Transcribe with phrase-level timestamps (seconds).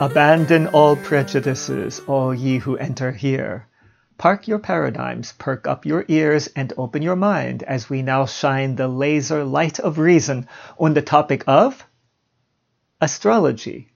[0.00, 3.66] Abandon all prejudices, all ye who enter here.
[4.16, 8.76] Park your paradigms, perk up your ears, and open your mind as we now shine
[8.76, 10.46] the laser light of reason
[10.78, 11.84] on the topic of
[13.00, 13.88] astrology.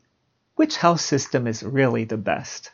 [0.57, 2.73] Which house system is really the best?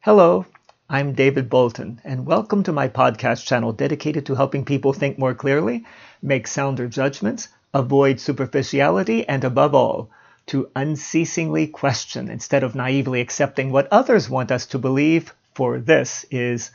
[0.00, 0.44] Hello,
[0.90, 5.34] I'm David Bolton, and welcome to my podcast channel dedicated to helping people think more
[5.34, 5.84] clearly,
[6.20, 10.10] make sounder judgments, avoid superficiality, and above all,
[10.46, 16.24] to unceasingly question instead of naively accepting what others want us to believe, for this
[16.30, 16.70] is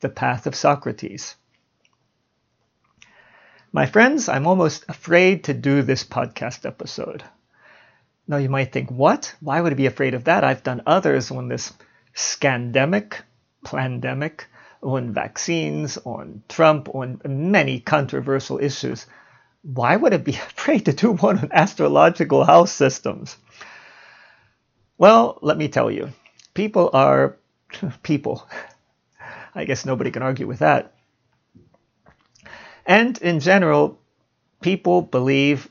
[0.00, 1.34] the path of Socrates.
[3.72, 7.24] My friends, I'm almost afraid to do this podcast episode.
[8.28, 9.34] Now you might think, what?
[9.40, 10.44] Why would I be afraid of that?
[10.44, 11.72] I've done others on this
[12.14, 13.14] scandemic,
[13.64, 14.44] plandemic,
[14.82, 19.06] on vaccines, on Trump, on many controversial issues
[19.66, 23.36] why would it be afraid to do one on astrological house systems?
[24.98, 26.12] Well, let me tell you,
[26.54, 27.36] people are
[28.02, 28.46] people.
[29.54, 30.94] I guess nobody can argue with that.
[32.84, 33.98] And in general,
[34.60, 35.68] people believe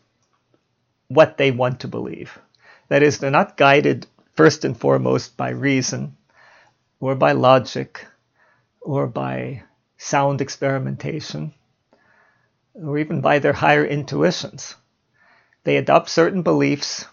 [1.08, 2.38] what they want to believe.
[2.90, 6.18] That is, they're not guided first and foremost by reason
[7.00, 8.06] or by logic
[8.82, 9.64] or by
[9.98, 11.54] sound experimentation
[12.84, 14.76] or even by their higher intuitions.
[15.64, 17.06] They adopt certain beliefs,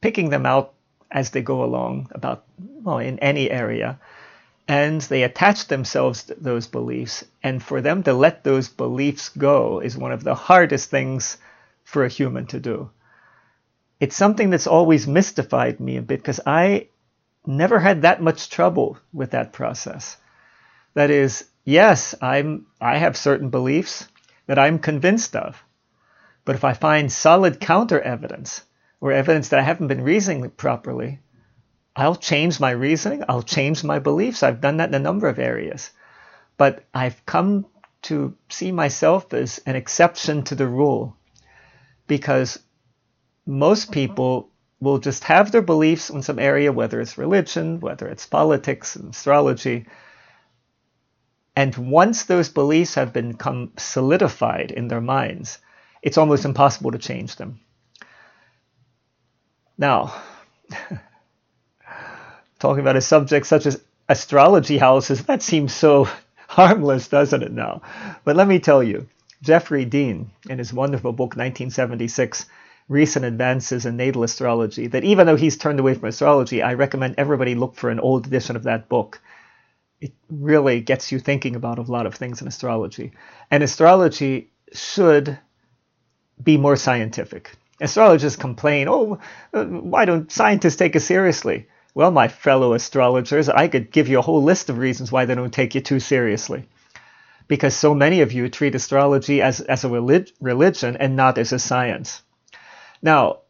[0.00, 0.74] picking them out
[1.10, 3.98] as they go along about well in any area
[4.68, 7.24] and they attach themselves to those beliefs.
[7.42, 11.38] And for them to let those beliefs go is one of the hardest things
[11.84, 12.90] for a human to do.
[13.98, 16.88] It's something that's always mystified me a bit because i
[17.46, 20.18] never had that much trouble with that process.
[20.92, 24.08] That is yes, I'm I have certain beliefs
[24.46, 25.62] that I'm convinced of.
[26.46, 28.62] But if I find solid counter evidence
[29.02, 31.20] or evidence that I haven't been reasoning properly,
[31.94, 34.42] I'll change my reasoning, I'll change my beliefs.
[34.42, 35.90] I've done that in a number of areas.
[36.56, 37.66] But I've come
[38.02, 41.16] to see myself as an exception to the rule
[42.06, 42.58] because
[43.44, 44.48] most people
[44.80, 49.86] will just have their beliefs in some area, whether it's religion, whether it's politics astrology,
[51.58, 55.58] and once those beliefs have become solidified in their minds,
[56.02, 57.58] it's almost impossible to change them.
[59.76, 60.14] Now,
[62.60, 66.08] talking about a subject such as astrology houses, that seems so
[66.46, 67.82] harmless, doesn't it now?
[68.22, 69.08] But let me tell you,
[69.42, 72.46] Jeffrey Dean, in his wonderful book 1976,
[72.88, 77.16] Recent Advances in Natal Astrology, that even though he's turned away from astrology, I recommend
[77.18, 79.20] everybody look for an old edition of that book
[80.00, 83.12] it really gets you thinking about a lot of things in astrology.
[83.50, 85.38] And astrology should
[86.42, 87.52] be more scientific.
[87.80, 89.18] Astrologers complain, oh,
[89.52, 91.68] uh, why don't scientists take us seriously?
[91.94, 95.34] Well, my fellow astrologers, I could give you a whole list of reasons why they
[95.34, 96.68] don't take you too seriously.
[97.48, 101.52] Because so many of you treat astrology as, as a relig- religion and not as
[101.52, 102.22] a science.
[103.02, 103.40] Now,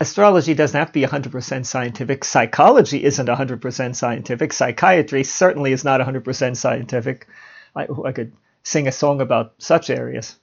[0.00, 2.24] astrology doesn't have to be 100% scientific.
[2.24, 4.52] Psychology isn't 100% scientific.
[4.52, 7.28] Psychiatry certainly is not 100% scientific.
[7.76, 10.36] I, I could sing a song about such areas,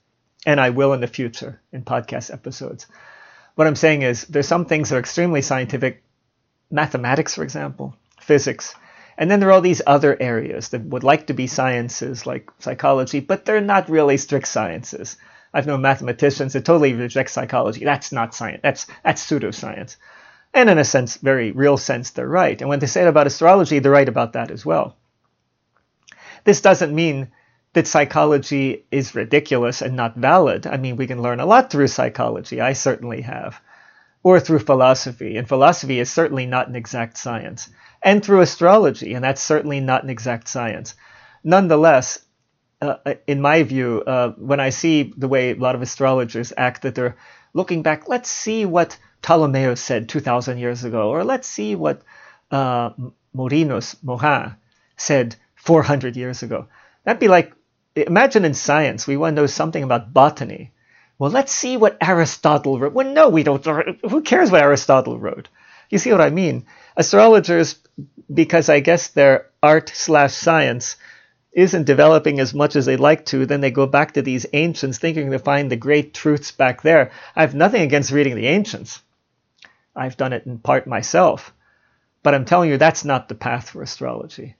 [0.46, 2.86] and I will in the future in podcast episodes.
[3.56, 6.04] What I'm saying is there's some things that are extremely scientific,
[6.70, 8.76] mathematics, for example, physics.
[9.18, 12.52] And then there are all these other areas that would like to be sciences like
[12.60, 15.18] psychology, but they're not really strict sciences.
[15.58, 17.84] I've known mathematicians that totally reject psychology.
[17.84, 18.60] That's not science.
[18.62, 19.96] That's that's pseudoscience.
[20.54, 22.62] And in a sense, very real sense, they're right.
[22.62, 24.96] And when they say it about astrology, they're right about that as well.
[26.44, 27.32] This doesn't mean
[27.74, 30.68] that psychology is ridiculous and not valid.
[30.68, 32.62] I mean, we can learn a lot through psychology.
[32.62, 33.60] I certainly have.
[34.22, 35.38] Or through philosophy.
[35.38, 37.68] And philosophy is certainly not an exact science.
[38.04, 40.94] And through astrology, and that's certainly not an exact science.
[41.44, 42.20] Nonetheless,
[42.82, 46.54] uh, uh, in my view, uh, when I see the way a lot of astrologers
[46.56, 47.18] act, that they're
[47.54, 52.02] looking back, let's see what Ptolemaeus said 2,000 years ago, or let's see what
[52.52, 52.92] uh,
[53.36, 54.56] Morinus, Morin,
[54.96, 56.68] said 400 years ago.
[57.04, 57.54] That'd be like,
[57.96, 60.72] imagine in science, we want to know something about botany.
[61.20, 62.94] Well, let's see what Aristotle wrote.
[62.94, 63.66] Well, no, we don't.
[64.08, 65.50] Who cares what Aristotle wrote?
[65.90, 66.68] You see what I mean?
[66.96, 67.80] Astrologers,
[68.32, 70.98] because I guess they're art slash science,
[71.58, 75.00] isn't developing as much as they'd like to, then they go back to these ancients
[75.00, 77.10] thinking to find the great truths back there.
[77.36, 79.02] I have nothing against reading the ancients.
[79.96, 81.52] I've done it in part myself.
[82.22, 84.56] But I'm telling you, that's not the path for astrology.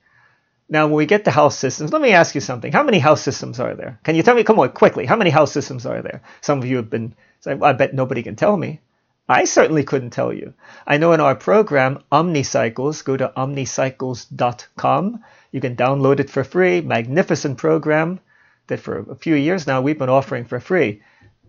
[0.68, 2.72] Now, when we get to house systems, let me ask you something.
[2.72, 4.00] How many house systems are there?
[4.02, 6.22] Can you tell me, come on, quickly, how many house systems are there?
[6.40, 7.14] Some of you have been,
[7.46, 8.80] I bet nobody can tell me.
[9.28, 10.54] I certainly couldn't tell you.
[10.84, 15.24] I know in our program, OmniCycles, go to omnicycles.com.
[15.52, 16.80] You can download it for free.
[16.80, 18.20] Magnificent program
[18.66, 21.02] that for a few years now we've been offering for free.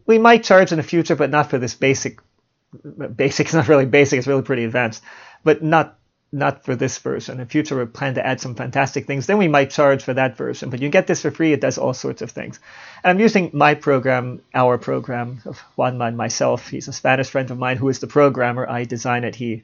[0.05, 2.19] We might charge in the future, but not for this basic.
[3.15, 5.03] Basic is not really basic; it's really pretty advanced,
[5.43, 5.99] but not
[6.31, 7.39] not for this version.
[7.39, 9.25] In future, we plan to add some fantastic things.
[9.25, 10.69] Then we might charge for that version.
[10.69, 11.53] But you get this for free.
[11.53, 12.59] It does all sorts of things.
[13.03, 16.69] And I'm using my program, our program of Juanma and myself.
[16.69, 18.69] He's a Spanish friend of mine who is the programmer.
[18.69, 19.35] I design it.
[19.35, 19.63] He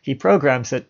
[0.00, 0.86] he programs it.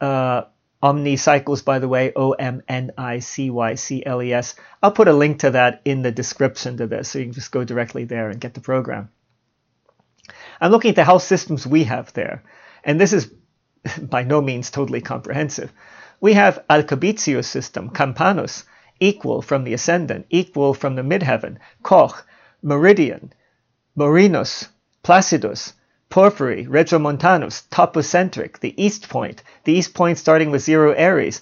[0.00, 0.42] Uh,
[0.82, 4.56] OmniCycles, by the way, O M N I C Y C L E S.
[4.82, 7.52] I'll put a link to that in the description to this, so you can just
[7.52, 9.08] go directly there and get the program.
[10.60, 12.42] I'm looking at the health systems we have there,
[12.84, 13.32] and this is
[14.02, 15.72] by no means totally comprehensive.
[16.20, 18.64] We have Alcobitius system, Campanus,
[19.00, 22.24] equal from the ascendant, equal from the midheaven, Koch,
[22.62, 23.32] Meridian,
[23.96, 24.68] Morinus,
[25.02, 25.72] Placidus,
[26.12, 31.40] Porphyry, Regiomontanus, topocentric, the east point, the east point starting with zero Aries,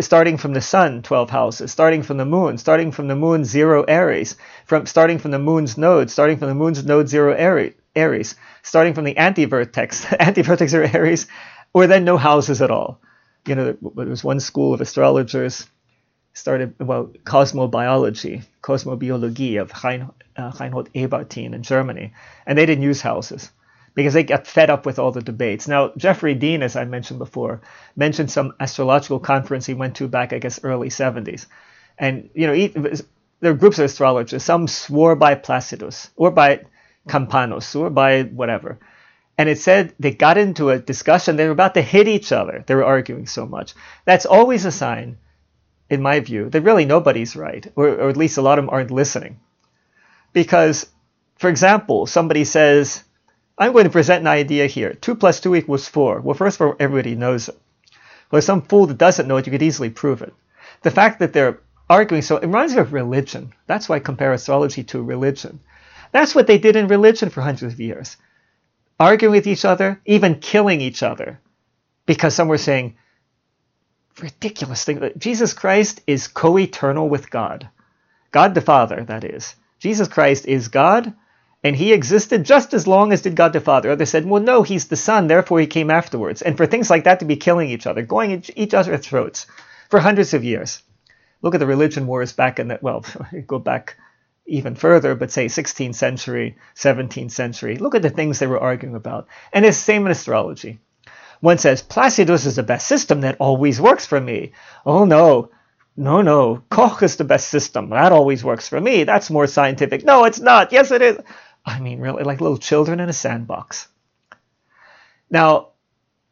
[0.00, 3.84] starting from the sun 12 houses starting from the moon starting from the moon zero
[3.84, 8.34] aries from starting from the moon's node starting from the moon's node zero aries, aries
[8.62, 11.26] starting from the anti-vertex anti-vertex zero aries
[11.72, 13.00] or then no houses at all.
[13.46, 15.66] You know, there was one school of astrologers
[16.34, 22.12] started well cosmobiology, cosmobiologie of Rein, uh, Reinhold Ebertin in Germany,
[22.46, 23.50] and they didn't use houses
[23.94, 25.68] because they got fed up with all the debates.
[25.68, 27.60] Now, Jeffrey Dean, as I mentioned before,
[27.96, 31.46] mentioned some astrological conference he went to back, I guess, early 70s.
[31.98, 34.42] And, you know, he, there are groups of astrologers.
[34.42, 36.64] Some swore by Placidus or by
[37.06, 38.78] Campanus or by whatever
[39.38, 41.36] and it said they got into a discussion.
[41.36, 42.62] They were about to hit each other.
[42.66, 43.74] They were arguing so much.
[44.04, 45.18] That's always a sign,
[45.88, 48.70] in my view, that really nobody's right, or, or at least a lot of them
[48.70, 49.40] aren't listening.
[50.32, 50.86] Because,
[51.38, 53.02] for example, somebody says,
[53.58, 54.94] I'm going to present an idea here.
[54.94, 56.20] 2 plus 2 equals 4.
[56.20, 57.58] Well, first of all, everybody knows it.
[58.30, 60.32] Well, some fool that doesn't know it, you could easily prove it.
[60.82, 63.52] The fact that they're arguing so, it reminds me of religion.
[63.66, 65.60] That's why I compare astrology to religion.
[66.12, 68.16] That's what they did in religion for hundreds of years
[69.02, 71.40] arguing with each other, even killing each other,
[72.06, 72.96] because some were saying
[74.20, 77.68] ridiculous thing that Jesus Christ is co-eternal with God.
[78.30, 79.56] God the Father, that is.
[79.80, 81.12] Jesus Christ is God,
[81.64, 83.90] and he existed just as long as did God the Father.
[83.90, 86.42] Others said, well, no, he's the Son, therefore he came afterwards.
[86.42, 89.46] And for things like that to be killing each other, going at each other's throats
[89.88, 90.82] for hundreds of years.
[91.40, 93.04] Look at the religion wars back in the, well,
[93.46, 93.96] go back
[94.46, 97.76] even further, but say 16th century, 17th century.
[97.76, 99.28] Look at the things they were arguing about.
[99.52, 100.80] And it's the same in astrology.
[101.40, 104.52] One says, Placidus is the best system that always works for me.
[104.86, 105.50] Oh no,
[105.96, 107.90] no, no, Koch is the best system.
[107.90, 109.04] That always works for me.
[109.04, 110.04] That's more scientific.
[110.04, 110.72] No, it's not.
[110.72, 111.18] Yes, it is.
[111.64, 113.88] I mean, really, like little children in a sandbox.
[115.30, 115.68] Now,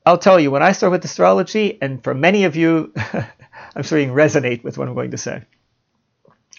[0.05, 2.93] I'll tell you, when I start with astrology, and for many of you,
[3.77, 5.43] I'm sure you resonate with what I'm going to say.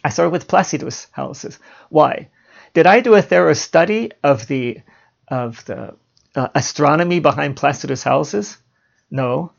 [0.03, 1.59] I started with Placidus houses.
[1.89, 2.29] Why?
[2.73, 4.79] Did I do a thorough study of the
[5.27, 5.95] of the
[6.35, 8.57] uh, astronomy behind Placidus houses?
[9.09, 9.51] No.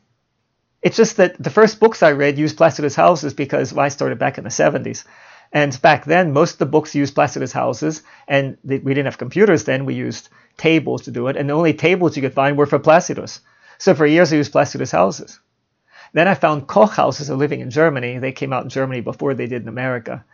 [0.81, 4.19] It's just that the first books I read used Placidus houses because well, I started
[4.19, 5.05] back in the 70s.
[5.53, 9.65] And back then, most of the books used Placidus houses, and we didn't have computers
[9.65, 9.85] then.
[9.85, 12.79] We used tables to do it, and the only tables you could find were for
[12.79, 13.41] Placidus.
[13.77, 15.41] So for years, I used Placidus houses.
[16.15, 18.19] Then I found Koch houses of living in Germany.
[18.19, 20.25] They came out in Germany before they did in America.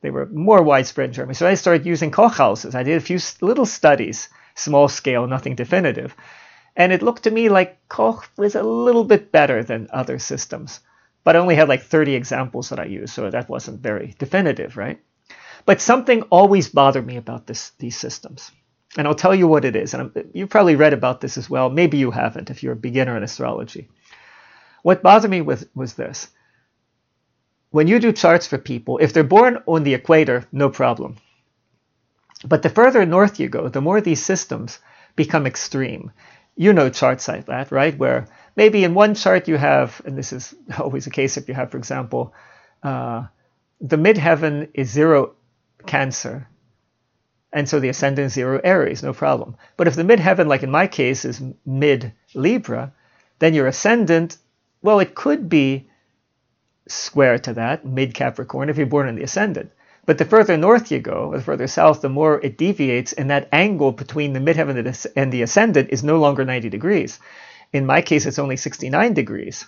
[0.00, 1.34] They were more widespread in Germany.
[1.34, 2.74] So I started using Koch houses.
[2.74, 6.14] I did a few little studies, small scale, nothing definitive.
[6.76, 10.80] And it looked to me like Koch was a little bit better than other systems.
[11.28, 14.78] But I only had like 30 examples that I used, so that wasn't very definitive,
[14.78, 14.98] right?
[15.66, 18.50] But something always bothered me about this, these systems.
[18.96, 19.92] And I'll tell you what it is.
[19.92, 21.68] And I'm, you've probably read about this as well.
[21.68, 23.90] Maybe you haven't if you're a beginner in astrology.
[24.82, 26.28] What bothered me with, was this.
[27.72, 31.18] When you do charts for people, if they're born on the equator, no problem.
[32.42, 34.78] But the further north you go, the more these systems
[35.14, 36.10] become extreme.
[36.56, 37.98] You know charts like that, right?
[37.98, 41.54] Where maybe in one chart you have, and this is always the case if you
[41.54, 42.34] have, for example,
[42.82, 43.24] uh,
[43.80, 45.34] the midheaven is zero
[45.86, 46.48] Cancer,
[47.52, 49.56] and so the ascendant is zero Aries, no problem.
[49.76, 52.92] But if the midheaven, like in my case, is mid Libra,
[53.38, 54.36] then your ascendant
[54.82, 55.88] well, it could be
[56.86, 59.72] square to that, mid Capricorn, if you're born in the ascendant.
[60.06, 63.28] But the further north you go, or the further south, the more it deviates, and
[63.30, 67.18] that angle between the midheaven and the ascendant is no longer 90 degrees.
[67.72, 69.66] In my case, it's only 69 degrees.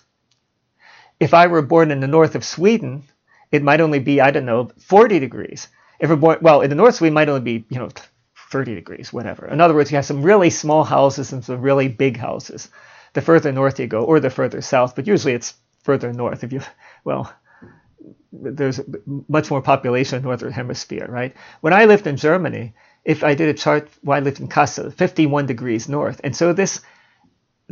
[1.18, 3.04] If I were born in the north of Sweden,
[3.52, 5.68] it might only be, I don't know, 40 degrees.
[5.98, 7.90] If we're born, well, in the north, we might only be, you know,
[8.50, 9.46] 30 degrees, whatever.
[9.46, 12.70] In other words, you have some really small houses and some really big houses.
[13.12, 16.42] The further north you go, or the further south, but usually it's further north.
[16.42, 16.62] If you,
[17.04, 17.32] well,
[18.32, 18.80] there's
[19.28, 21.34] much more population in the northern hemisphere, right?
[21.60, 24.92] When I lived in Germany, if I did a chart while I lived in Kassel,
[24.92, 26.80] 51 degrees north, and so this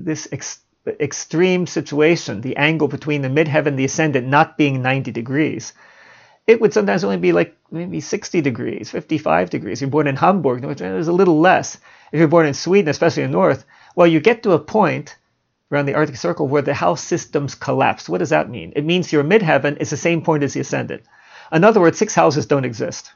[0.04, 5.10] this ex, extreme situation, the angle between the midheaven and the ascendant not being 90
[5.12, 5.72] degrees,
[6.46, 9.80] it would sometimes only be like maybe 60 degrees, 55 degrees.
[9.80, 11.76] You're born in Hamburg, which is a little less.
[12.10, 13.64] If you're born in Sweden, especially in the north,
[13.94, 15.16] well, you get to a point
[15.70, 18.08] around the Arctic Circle where the house systems collapse.
[18.08, 18.72] What does that mean?
[18.74, 21.02] It means your midheaven is the same point as the ascendant.
[21.52, 23.12] In other words, six houses don't exist.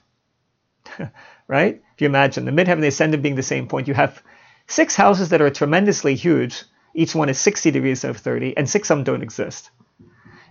[1.49, 1.83] right?
[1.95, 4.23] If you imagine the midheaven and the ascendant being the same point, you have
[4.67, 6.65] six houses that are tremendously huge.
[6.95, 9.71] Each one is 60 degrees of 30, and six of them don't exist.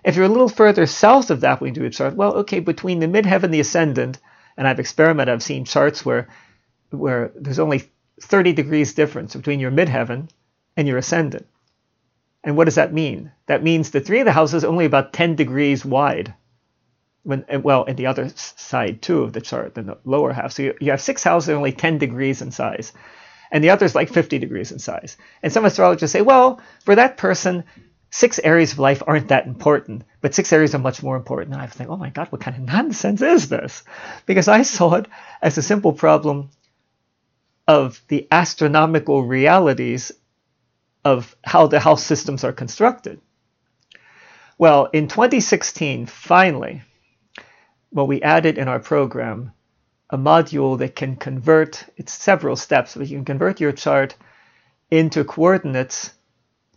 [0.04, 2.98] If you're a little further south of that you do a chart, well, okay, between
[2.98, 4.18] the midheaven and the ascendant,
[4.56, 6.28] and I've experimented, I've seen charts where
[6.90, 7.90] where there's only
[8.20, 10.28] 30 degrees difference between your midheaven
[10.76, 11.46] and your ascendant.
[12.44, 13.30] And what does that mean?
[13.46, 16.34] That means the three of the houses are only about 10 degrees wide.
[17.22, 20.52] When, well, in the other side too of the chart, the lower half.
[20.52, 22.92] So you, you have six houses only 10 degrees in size,
[23.52, 25.18] and the other is like 50 degrees in size.
[25.42, 27.64] And some astrologers say, well, for that person,
[28.10, 31.52] six areas of life aren't that important, but six areas are much more important.
[31.52, 33.84] And I think, oh my God, what kind of nonsense is this?
[34.24, 35.06] Because I saw it
[35.42, 36.48] as a simple problem
[37.68, 40.12] of the astronomical realities
[41.04, 43.20] of how the house systems are constructed.
[44.56, 46.82] Well, in 2016, finally,
[47.90, 49.52] what we added in our program
[50.12, 54.14] a module that can convert, it's several steps, but you can convert your chart
[54.90, 56.12] into coordinates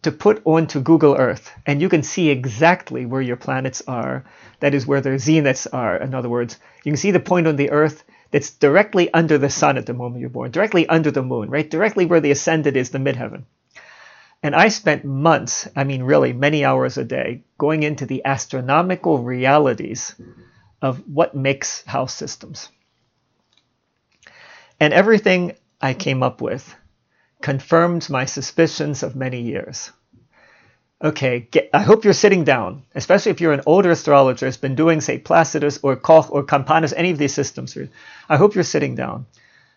[0.04, 1.51] to put onto Google Earth.
[1.65, 4.24] And you can see exactly where your planets are.
[4.62, 5.98] That is where their zeniths are.
[5.98, 9.50] In other words, you can see the point on the Earth that's directly under the
[9.50, 11.70] sun at the moment you're born, directly under the moon, right?
[11.70, 13.44] Directly where the ascendant is, the midheaven.
[14.42, 19.24] And I spent months, I mean, really many hours a day, going into the astronomical
[19.24, 20.15] realities
[20.82, 22.70] of what makes house systems.
[24.79, 26.75] And everything I came up with
[27.41, 29.91] confirmed my suspicions of many years.
[31.03, 34.75] Okay, get, I hope you're sitting down, especially if you're an older astrologer who's been
[34.75, 37.77] doing, say, Placidus or Koch or Campanus, any of these systems.
[38.29, 39.25] I hope you're sitting down.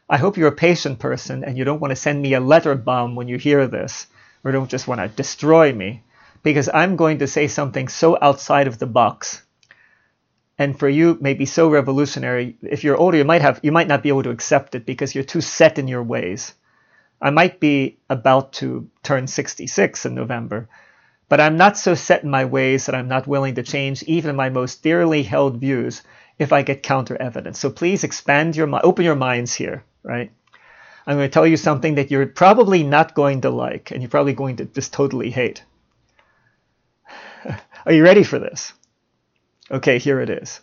[0.09, 2.75] I hope you're a patient person and you don't want to send me a letter
[2.75, 4.07] bomb when you hear this
[4.43, 6.03] or don't just want to destroy me
[6.43, 9.43] because I'm going to say something so outside of the box.
[10.59, 12.57] And for you, maybe so revolutionary.
[12.63, 15.15] If you're older, you might have you might not be able to accept it because
[15.15, 16.55] you're too set in your ways.
[17.21, 20.69] I might be about to turn 66 in November,
[21.29, 24.37] but I'm not so set in my ways that I'm not willing to change even
[24.37, 26.03] my most dearly held views
[26.39, 27.59] if I get counter evidence.
[27.59, 30.31] So please expand your mind, open your minds here, right?
[31.07, 34.11] I'm going to tell you something that you're probably not going to like and you're
[34.11, 35.63] probably going to just totally hate.
[37.87, 38.73] Are you ready for this?
[39.71, 40.61] Okay, here it is.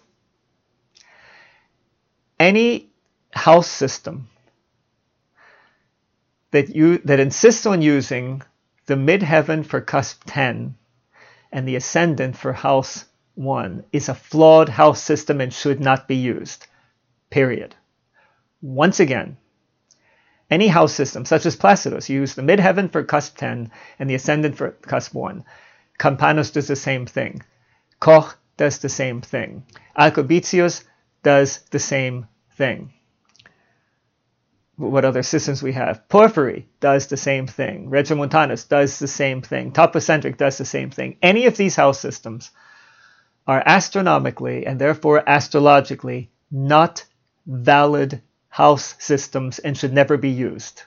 [2.40, 2.90] Any
[3.32, 4.30] house system
[6.52, 8.42] that you that insists on using
[8.88, 10.76] the midheaven for cusp 10
[11.52, 16.16] and the ascendant for house 1 is a flawed house system and should not be
[16.16, 16.68] used.
[17.30, 17.76] Period.
[18.62, 19.38] Once again,
[20.50, 24.58] any house system, such as Placidus, use the midheaven for cusp 10 and the ascendant
[24.58, 25.44] for cusp 1.
[26.00, 27.42] Campanus does the same thing.
[28.00, 29.64] Koch does the same thing.
[29.98, 30.84] Alcobitius
[31.24, 32.94] does the same thing.
[34.78, 36.08] What other systems we have?
[36.10, 37.90] Porphyry does the same thing.
[37.90, 39.72] Regiomontanus does the same thing.
[39.72, 41.18] Topocentric does the same thing.
[41.22, 42.52] Any of these house systems
[43.48, 47.06] are astronomically and therefore astrologically not
[47.46, 50.84] valid house systems and should never be used.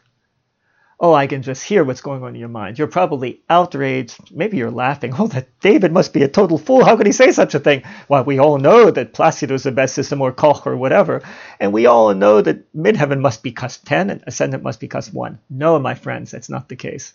[1.00, 2.76] Oh, I can just hear what's going on in your mind.
[2.76, 4.33] You're probably outraged.
[4.35, 5.14] Maybe you're laughing.
[5.19, 6.85] Oh, that David must be a total fool.
[6.85, 7.85] How could he say such a thing?
[8.09, 11.23] Well, we all know that Placido is the best system or Koch or whatever.
[11.61, 15.12] And we all know that midheaven must be cusp 10 and ascendant must be cusp
[15.12, 15.38] 1.
[15.50, 17.14] No, my friends, that's not the case.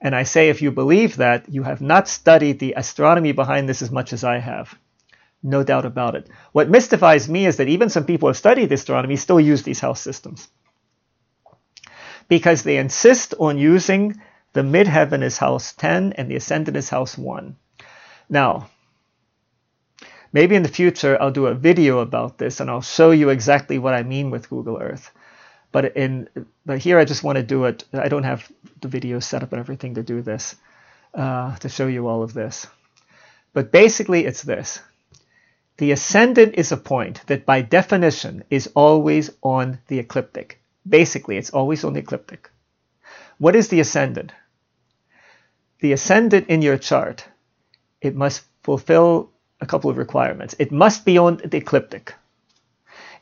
[0.00, 3.82] And I say if you believe that, you have not studied the astronomy behind this
[3.82, 4.74] as much as I have.
[5.42, 6.28] No doubt about it.
[6.52, 9.80] What mystifies me is that even some people who have studied astronomy still use these
[9.80, 10.48] house systems.
[12.28, 14.20] Because they insist on using
[14.52, 17.56] the midheaven as house 10 and the ascendant as house 1.
[18.28, 18.70] Now,
[20.32, 23.78] maybe in the future I'll do a video about this and I'll show you exactly
[23.78, 25.10] what I mean with Google Earth.
[25.72, 26.28] But in
[26.64, 27.84] but here I just want to do it.
[27.92, 30.56] I don't have the video set up and everything to do this,
[31.14, 32.66] uh, to show you all of this.
[33.52, 34.80] But basically it's this
[35.76, 40.62] The ascendant is a point that by definition is always on the ecliptic.
[40.88, 42.50] Basically, it's always on the ecliptic.
[43.38, 44.32] What is the ascendant?
[45.80, 47.26] The ascendant in your chart,
[48.00, 50.54] it must fulfill a couple of requirements.
[50.58, 52.14] It must be on the ecliptic.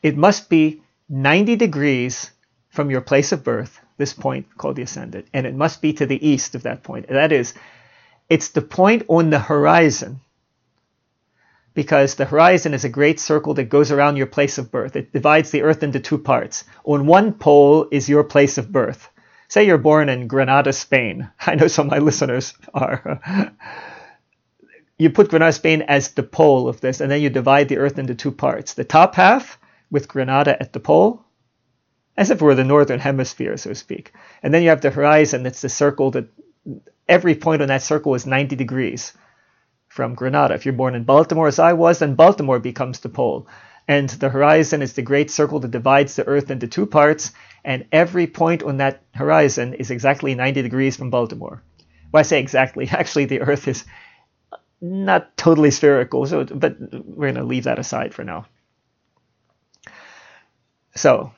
[0.01, 2.31] It must be 90 degrees
[2.69, 6.05] from your place of birth, this point called the ascendant, and it must be to
[6.05, 7.07] the east of that point.
[7.07, 7.53] That is,
[8.29, 10.19] it's the point on the horizon
[11.75, 14.95] because the horizon is a great circle that goes around your place of birth.
[14.95, 16.63] It divides the earth into two parts.
[16.85, 19.09] On one pole is your place of birth.
[19.49, 21.29] Say you're born in Granada, Spain.
[21.45, 23.21] I know some of my listeners are.
[24.97, 27.99] you put Granada, Spain as the pole of this, and then you divide the earth
[27.99, 28.73] into two parts.
[28.73, 29.59] The top half
[29.91, 31.25] with Granada at the pole,
[32.15, 34.13] as if it were the northern hemisphere, so to speak.
[34.41, 36.29] And then you have the horizon that's the circle that
[37.07, 39.11] every point on that circle is 90 degrees
[39.95, 40.53] from Granada.
[40.53, 43.47] If you're born in Baltimore, as I was, then Baltimore becomes the pole.
[43.87, 47.31] And the horizon is the great circle that divides the Earth into two parts,
[47.63, 51.63] and every point on that horizon is exactly 90 degrees from Baltimore.
[52.11, 52.89] Well, I say exactly.
[52.91, 53.85] Actually, the Earth is
[54.81, 58.47] not totally spherical, so but we're going to leave that aside for now.
[60.95, 61.31] So,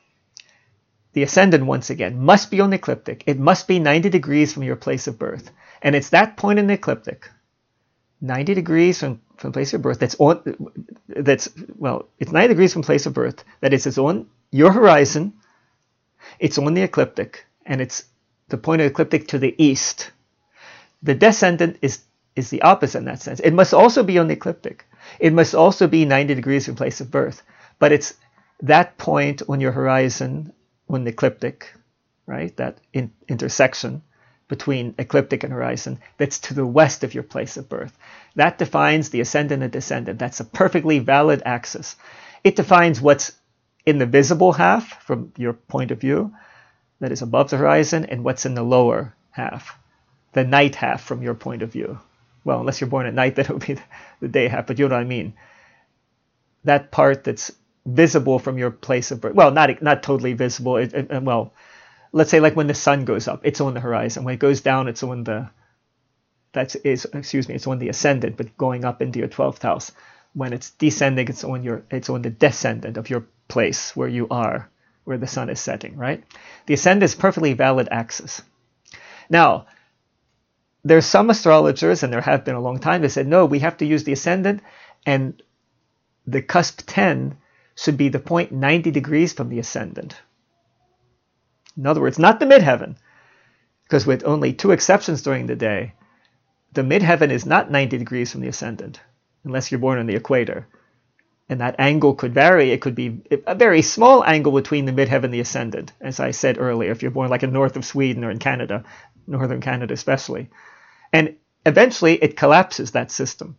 [1.13, 3.23] the ascendant, once again, must be on the ecliptic.
[3.27, 5.51] It must be 90 degrees from your place of birth.
[5.83, 7.29] And it's that point in the ecliptic
[8.21, 10.41] 90 degrees from, from place of birth that's on
[11.07, 15.33] that's well it's 90 degrees from place of birth that is it's on your horizon
[16.39, 18.05] it's on the ecliptic and it's
[18.49, 20.11] the point of ecliptic to the east.
[21.03, 22.01] The descendant is
[22.35, 23.39] is the opposite in that sense.
[23.39, 24.85] It must also be on the ecliptic.
[25.19, 27.41] It must also be 90 degrees from place of birth.
[27.79, 28.13] But it's
[28.61, 30.53] that point on your horizon
[30.87, 31.73] on the ecliptic
[32.27, 34.03] right that in, intersection
[34.47, 37.97] between ecliptic and horizon that's to the west of your place of birth.
[38.35, 40.19] That defines the ascendant and descendant.
[40.19, 41.95] That's a perfectly valid axis.
[42.43, 43.33] It defines what's
[43.85, 46.33] in the visible half from your point of view,
[46.99, 49.77] that is above the horizon, and what's in the lower half,
[50.33, 51.99] the night half from your point of view.
[52.43, 53.77] Well, unless you're born at night, that would be
[54.19, 55.33] the day half, but you know what I mean.
[56.63, 57.51] That part that's
[57.85, 59.35] visible from your place of birth.
[59.35, 60.77] Well, not not totally visible.
[60.77, 61.53] It, it, well,
[62.11, 64.23] let's say like when the sun goes up, it's on the horizon.
[64.23, 65.49] When it goes down, it's on the
[66.53, 69.91] that's is excuse me, it's on the ascendant, but going up into your twelfth house.
[70.33, 74.27] When it's descending, it's on your it's on the descendant of your place where you
[74.29, 74.69] are,
[75.03, 76.23] where the sun is setting, right?
[76.65, 78.41] The ascendant is perfectly valid axis.
[79.29, 79.65] Now,
[80.83, 83.77] there's some astrologers, and there have been a long time, that said, no, we have
[83.77, 84.61] to use the ascendant,
[85.05, 85.41] and
[86.25, 87.37] the cusp 10
[87.75, 90.15] should be the point 90 degrees from the ascendant.
[91.77, 92.95] In other words, not the midheaven,
[93.83, 95.93] because with only two exceptions during the day,
[96.73, 98.99] the midheaven is not 90 degrees from the ascendant,
[99.43, 100.67] unless you're born on the equator.
[101.49, 102.71] And that angle could vary.
[102.71, 106.31] It could be a very small angle between the midheaven and the ascendant, as I
[106.31, 108.83] said earlier, if you're born like in north of Sweden or in Canada,
[109.27, 110.49] northern Canada especially.
[111.13, 113.55] And eventually it collapses that system.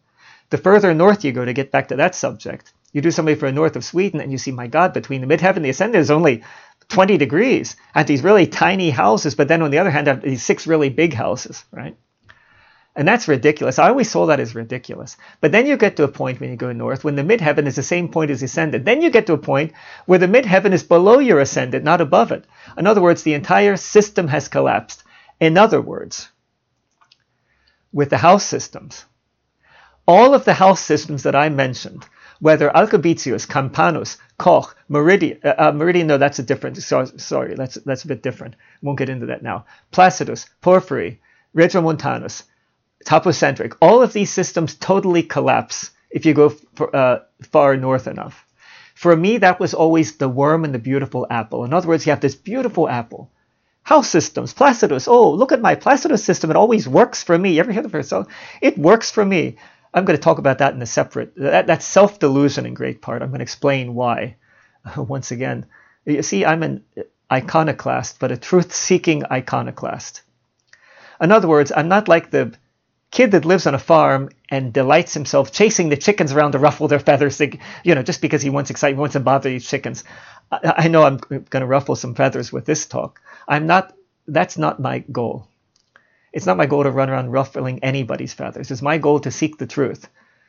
[0.51, 3.47] The further north you go to get back to that subject, you do something for
[3.47, 6.01] the north of Sweden and you see, my God, between the midheaven and the ascendant
[6.01, 6.43] is only
[6.89, 10.43] 20 degrees at these really tiny houses, but then on the other hand, have these
[10.43, 11.97] six really big houses, right?
[12.97, 13.79] And that's ridiculous.
[13.79, 15.17] I always saw that as ridiculous.
[15.41, 17.77] But then you get to a point when you go north when the midheaven is
[17.77, 18.85] the same point as the ascendant.
[18.85, 19.73] Then you get to a point
[20.07, 22.45] where the midheaven is below your ascendant, not above it.
[22.77, 25.05] In other words, the entire system has collapsed.
[25.39, 26.29] In other words,
[27.93, 29.05] with the house systems,
[30.05, 32.05] all of the house systems that I mentioned
[32.41, 37.75] whether Alcobitius, Campanus, Koch, Meridian, uh, uh, Meridian, no, that's a different, so, sorry, that's,
[37.85, 38.55] that's a bit different.
[38.83, 39.67] Won't get into that now.
[39.91, 41.21] Placidus, Porphyry,
[41.57, 42.45] Regiomontanus,
[43.05, 48.45] Topocentric, all of these systems totally collapse if you go for, uh, far north enough.
[48.95, 51.65] For me, that was always the worm and the beautiful apple.
[51.65, 53.31] In other words, you have this beautiful apple.
[53.83, 55.09] House systems, Placidus.
[55.09, 56.51] Oh, look at my Placidus system.
[56.51, 57.53] It always works for me.
[57.55, 58.07] You ever hear of it?
[58.07, 58.27] So
[58.61, 59.57] it works for me.
[59.95, 61.35] I'm going to talk about that in a separate.
[61.37, 63.23] That, that's self delusion in great part.
[63.23, 64.37] I'm going to explain why.
[64.97, 65.67] Once again,
[66.05, 66.85] you see, I'm an
[67.31, 70.23] iconoclast, but a truth seeking iconoclast.
[71.21, 72.55] In other words, I'm not like the
[73.11, 76.89] kid that lives on a farm and delights himself chasing the chickens around to ruffle
[76.89, 80.05] their feathers, you know, just because he wants excitement, wants to bother these chickens.
[80.53, 83.21] I, I know I'm going to ruffle some feathers with this talk.
[83.47, 83.95] I'm not,
[84.27, 85.49] that's not my goal.
[86.33, 88.71] It's not my goal to run around ruffling anybody's feathers.
[88.71, 90.09] It's my goal to seek the truth.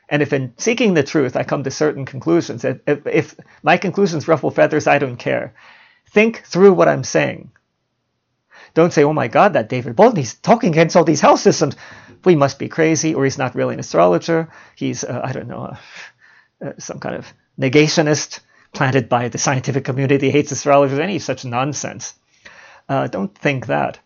[0.09, 4.27] And if in seeking the truth I come to certain conclusions, if, if, my conclusions
[4.27, 5.53] ruffle feathers, I don't care.
[6.09, 7.51] Think through what I'm saying.
[8.73, 11.75] Don't say, oh my God, that David Bolton, he's talking against all these health systems.
[12.25, 14.49] We must be crazy, or he's not really an astrologer.
[14.75, 15.75] He's, uh, I don't know,
[16.63, 18.39] uh, some kind of negationist
[18.73, 22.13] planted by the scientific community hates astrologers, any such nonsense.
[22.87, 23.99] Uh, don't think that.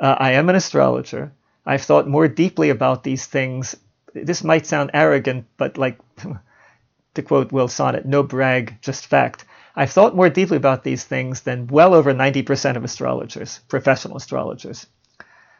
[0.00, 1.32] Uh, I am an astrologer.
[1.66, 3.76] I've thought more deeply about these things.
[4.14, 5.98] This might sound arrogant, but like
[7.14, 9.44] to quote Will Sonnett, no brag, just fact.
[9.74, 14.86] I've thought more deeply about these things than well over 90% of astrologers, professional astrologers.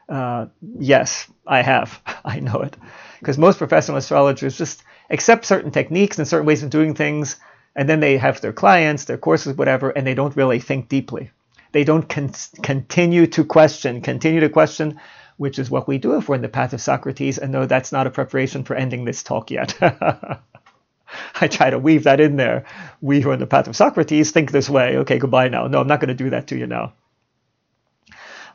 [0.09, 0.47] Uh,
[0.79, 2.01] yes, I have.
[2.25, 2.77] I know it.
[3.21, 7.37] Because most professional astrologers just accept certain techniques and certain ways of doing things,
[7.77, 11.31] and then they have their clients, their courses, whatever, and they don't really think deeply.
[11.73, 15.01] They don't con- continue to question, continue to question,
[15.37, 17.39] which is what we do if we're in the path of Socrates.
[17.39, 19.77] And no, that's not a preparation for ending this talk yet.
[21.41, 22.65] I try to weave that in there.
[23.01, 24.99] We who are in the path of Socrates think this way.
[24.99, 25.67] Okay, goodbye now.
[25.67, 26.93] No, I'm not going to do that to you now.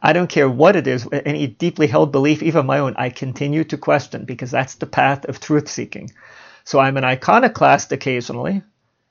[0.05, 3.63] I don't care what it is, any deeply held belief, even my own, I continue
[3.63, 6.11] to question because that's the path of truth seeking.
[6.65, 8.63] So I'm an iconoclast occasionally,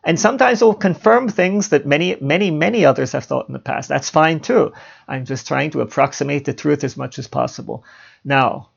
[0.05, 3.89] and sometimes will confirm things that many, many, many others have thought in the past.
[3.89, 4.73] That's fine too.
[5.07, 7.85] I'm just trying to approximate the truth as much as possible.
[8.25, 8.71] Now,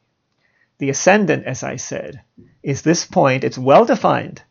[0.78, 2.22] the ascendant, as I said,
[2.62, 3.44] is this point.
[3.44, 4.42] It's well defined.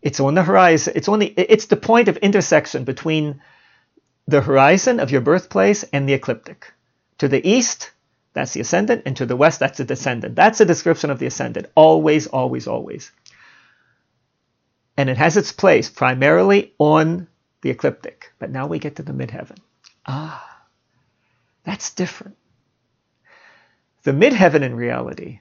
[0.00, 0.92] It's on the horizon.
[0.96, 1.26] It's on the.
[1.36, 3.40] It's the point of intersection between
[4.28, 6.72] the horizon of your birthplace and the ecliptic.
[7.18, 7.90] To the east,
[8.32, 10.36] that's the ascendant, and to the west, that's the descendant.
[10.36, 11.66] That's a description of the ascendant.
[11.74, 13.10] Always, always, always.
[14.98, 17.26] And it has its place primarily on
[17.62, 18.32] the ecliptic.
[18.38, 19.56] But now we get to the midheaven.
[20.04, 20.66] Ah,
[21.64, 22.36] that's different.
[24.02, 25.40] The midheaven in reality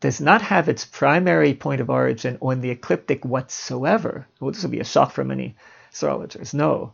[0.00, 4.26] does not have its primary point of origin on the ecliptic whatsoever.
[4.40, 5.56] Well, this will be a shock for many
[5.90, 6.52] astrologers.
[6.52, 6.92] No,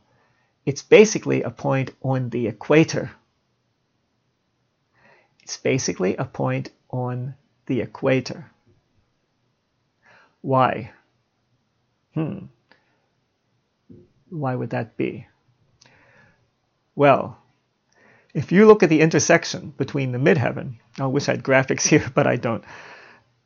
[0.65, 3.11] it's basically a point on the equator
[5.43, 7.35] it's basically a point on
[7.67, 8.51] the equator.
[10.41, 10.93] Why?
[12.15, 12.47] Hmm.
[14.29, 15.27] Why would that be?
[16.95, 17.39] Well,
[18.35, 22.11] if you look at the intersection between the midheaven, I wish I had graphics here,
[22.15, 22.65] but I don't,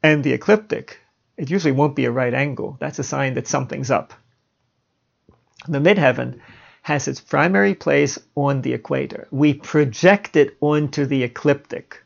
[0.03, 0.99] and the ecliptic,
[1.37, 2.77] it usually won't be a right angle.
[2.81, 4.15] That's a sign that something's up.
[5.69, 6.41] The midheaven
[6.83, 9.27] has its primary place on the equator.
[9.33, 12.03] We project it onto the ecliptic.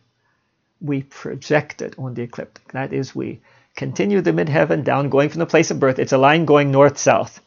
[0.81, 2.73] We project it on the ecliptic.
[2.73, 3.42] That is, we
[3.81, 5.99] continue the midheaven down, going from the place of birth.
[5.99, 7.40] It's a line going north-south,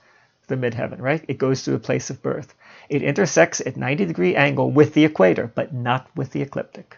[0.48, 1.24] the midheaven, right?
[1.28, 2.56] It goes to the place of birth.
[2.90, 6.98] It intersects at 90 degree angle with the equator, but not with the ecliptic.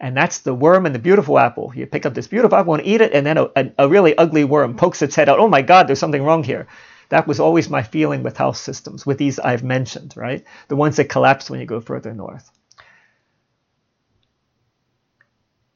[0.00, 1.74] And that's the worm and the beautiful apple.
[1.76, 4.16] You pick up this beautiful apple and eat it, and then a, a, a really
[4.16, 5.38] ugly worm pokes its head out.
[5.38, 6.68] Oh my God, there's something wrong here.
[7.10, 10.42] That was always my feeling with house systems, with these I've mentioned, right?
[10.68, 12.50] The ones that collapse when you go further north.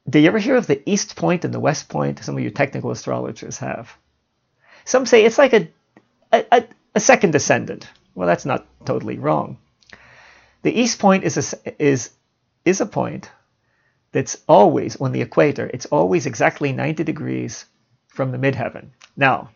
[0.09, 2.23] Do you ever hear of the east point and the west point?
[2.23, 3.95] Some of you technical astrologers have.
[4.85, 5.67] Some say it's like a,
[6.31, 6.63] a,
[6.95, 7.89] a second descendant.
[8.15, 9.57] Well, that's not totally wrong.
[10.61, 12.11] The east point is a, is,
[12.63, 13.29] is a point
[14.13, 15.69] that's always on the equator.
[15.73, 17.65] It's always exactly 90 degrees
[18.07, 18.87] from the midheaven.
[19.17, 19.49] Now,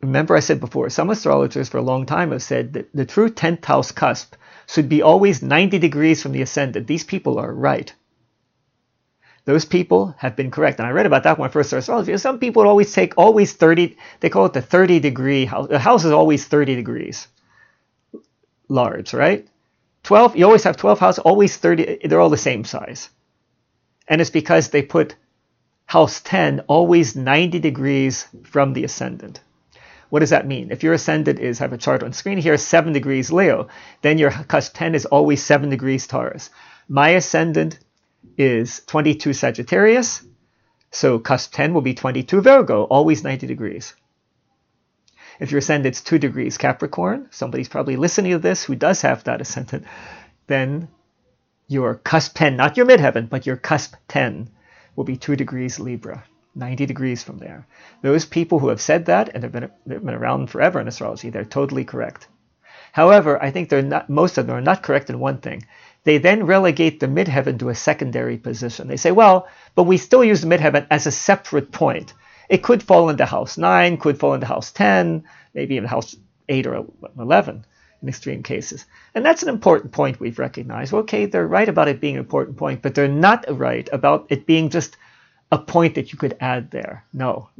[0.00, 3.28] remember I said before, some astrologers for a long time have said that the true
[3.28, 4.36] 10th house cusp
[4.72, 6.86] should be always 90 degrees from the ascendant.
[6.86, 7.92] These people are right.
[9.44, 10.78] Those people have been correct.
[10.78, 12.16] And I read about that when I first started astrology.
[12.16, 15.68] Some people always take always 30, they call it the 30 degree house.
[15.68, 17.28] The house is always 30 degrees
[18.68, 19.46] large, right?
[20.04, 23.10] 12, you always have 12 houses, always 30, they're all the same size.
[24.08, 25.16] And it's because they put
[25.84, 29.40] house 10 always 90 degrees from the ascendant.
[30.12, 30.70] What does that mean?
[30.70, 33.68] If your ascendant is, I have a chart on screen here, 7 degrees Leo,
[34.02, 36.50] then your cusp 10 is always 7 degrees Taurus.
[36.86, 37.78] My ascendant
[38.36, 40.22] is 22 Sagittarius,
[40.90, 43.94] so cusp 10 will be 22 Virgo, always 90 degrees.
[45.40, 49.40] If your ascendant's 2 degrees Capricorn, somebody's probably listening to this who does have that
[49.40, 49.86] ascendant,
[50.46, 50.88] then
[51.68, 54.50] your cusp 10, not your midheaven, but your cusp 10
[54.94, 56.24] will be 2 degrees Libra.
[56.54, 57.66] 90 degrees from there.
[58.02, 61.30] Those people who have said that, and they've been, they've been around forever in astrology,
[61.30, 62.28] they're totally correct.
[62.92, 65.64] However, I think they're not, most of them are not correct in one thing.
[66.04, 68.88] They then relegate the midheaven to a secondary position.
[68.88, 72.12] They say, well, but we still use the midheaven as a separate point.
[72.48, 76.16] It could fall into house 9, could fall into house 10, maybe even house
[76.48, 76.86] 8 or
[77.18, 77.64] 11
[78.02, 78.84] in extreme cases.
[79.14, 80.92] And that's an important point we've recognized.
[80.92, 84.44] Okay, they're right about it being an important point, but they're not right about it
[84.44, 84.96] being just
[85.52, 87.04] a point that you could add there.
[87.12, 87.50] No.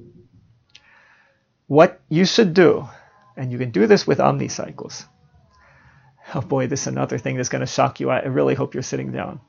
[1.68, 2.88] What you should do,
[3.36, 5.06] and you can do this with omnicycles.
[6.34, 8.10] Oh boy, this is another thing that's going to shock you.
[8.10, 9.40] I really hope you're sitting down.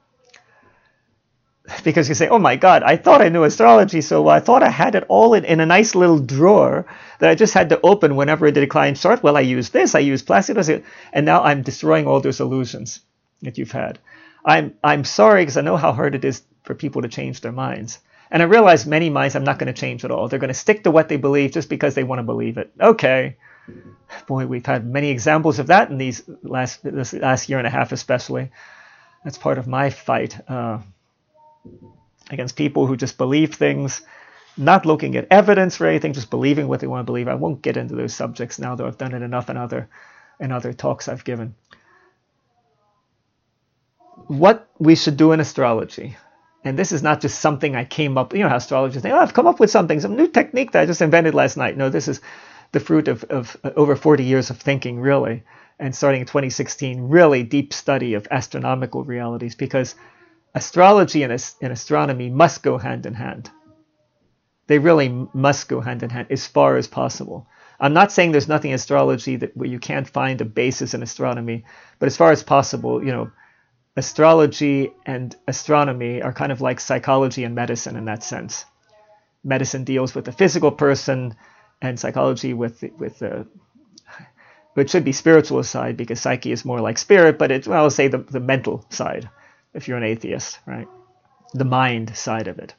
[1.84, 4.36] because you say, oh my God, I thought I knew astrology so well.
[4.36, 6.86] I thought I had it all in, in a nice little drawer
[7.20, 9.24] that I just had to open whenever it client chart.
[9.24, 13.02] Well, I use this, I use Placidus, and now I'm destroying all those illusions
[13.44, 14.00] that you've had.
[14.46, 17.54] I'm, I'm sorry because I know how hard it is for people to change their
[17.54, 18.00] minds.
[18.34, 20.28] And I realize many minds I'm not going to change at all.
[20.28, 22.74] They're going to stick to what they believe just because they want to believe it.
[22.82, 23.38] Okay.
[24.28, 27.70] Boy, we've had many examples of that in these last this last year and a
[27.70, 28.52] half, especially.
[29.24, 30.38] That's part of my fight.
[30.50, 30.80] Uh,
[32.30, 34.02] against people who just believe things,
[34.58, 37.28] not looking at evidence for anything, just believing what they want to believe.
[37.28, 39.90] I won't get into those subjects now, though I've done it enough in other
[40.40, 41.56] in other talks I've given.
[44.28, 46.18] What we should do in astrology,
[46.64, 49.20] and this is not just something I came up, you know how astrologers think, oh,
[49.20, 51.78] I've come up with something, some new technique that I just invented last night.
[51.78, 52.22] No, this is
[52.72, 55.44] the fruit of, of uh, over 40 years of thinking, really,
[55.80, 59.96] and starting in 2016, really deep study of astronomical realities, because
[60.56, 63.50] astrology and, and astronomy must go hand in hand.
[64.68, 67.48] They really must go hand in hand as far as possible.
[67.80, 71.04] I'm not saying there's nothing in astrology that where you can't find a basis in
[71.04, 71.66] astronomy,
[72.00, 73.32] but as far as possible, you know,
[73.96, 78.66] astrology and astronomy are kind of like psychology and medicine in that sense.
[79.44, 81.36] Medicine deals with the physical person,
[81.84, 83.46] and psychology with with the
[84.74, 87.90] which should be spiritual side because psyche is more like spirit, but it's well, I'll
[87.92, 89.30] say the, the mental side
[89.74, 90.88] if you're an atheist, right?
[91.54, 92.74] The mind side of it.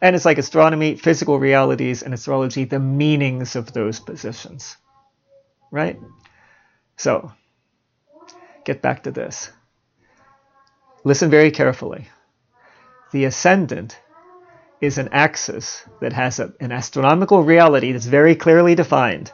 [0.00, 4.76] And it's like astronomy, physical realities, and astrology, the meanings of those positions,
[5.70, 5.98] right?
[6.96, 7.32] So,
[8.66, 9.50] get back to this.
[11.04, 12.08] Listen very carefully.
[13.12, 13.98] The ascendant
[14.80, 19.32] is an axis that has a, an astronomical reality that's very clearly defined.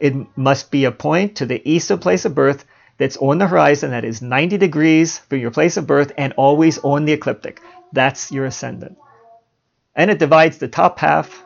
[0.00, 2.64] It must be a point to the east of place of birth
[2.98, 6.78] that's on the horizon that is 90 degrees from your place of birth and always
[6.78, 7.60] on the ecliptic.
[7.92, 8.98] That's your ascendant.
[9.94, 11.44] And it divides the top half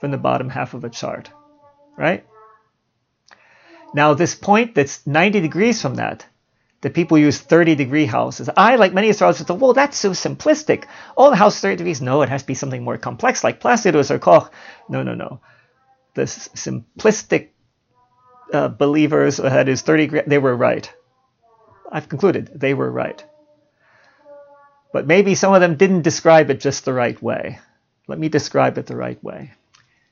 [0.00, 1.30] from the bottom half of a chart,
[1.96, 2.24] right?
[3.92, 6.24] Now, this point that's 90 degrees from that,
[6.82, 8.48] the people use 30 degree houses.
[8.56, 10.84] I, like many astrologers, thought, well, that's so simplistic.
[11.16, 12.00] All the house 30 degrees.
[12.00, 14.50] No, it has to be something more complex, like Placidus or Koch.
[14.88, 15.40] No, no, no.
[16.14, 17.48] The simplistic
[18.52, 20.90] uh, believers that is 30 they were right.
[21.92, 23.22] I've concluded they were right.
[24.92, 27.60] But maybe some of them didn't describe it just the right way.
[28.08, 29.52] Let me describe it the right way.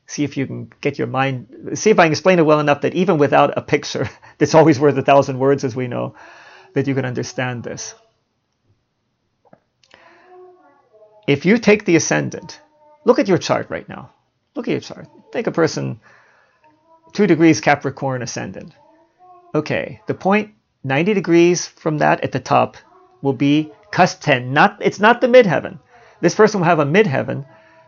[0.07, 2.83] See if you can get your mind, see if I can explain it well enough
[2.83, 6.15] that even without a picture, it's always worth a thousand words, as we know,
[6.75, 7.95] that you can understand this.
[11.27, 12.61] If you take the ascendant,
[13.05, 14.11] look at your chart right now.
[14.55, 15.09] Look at your chart.
[15.31, 16.01] Take a person
[17.13, 18.73] 2 degrees Capricorn ascendant.
[19.55, 20.55] Okay, the point
[20.85, 22.77] 90 degrees from that at the top
[23.23, 24.53] will be cusp 10.
[24.53, 25.81] Not, it's not the midheaven.
[26.21, 27.47] This person will have a midheaven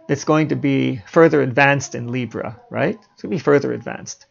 [0.09, 2.99] that's going to be further advanced in Libra, right?
[3.13, 4.27] It's going to be further advanced.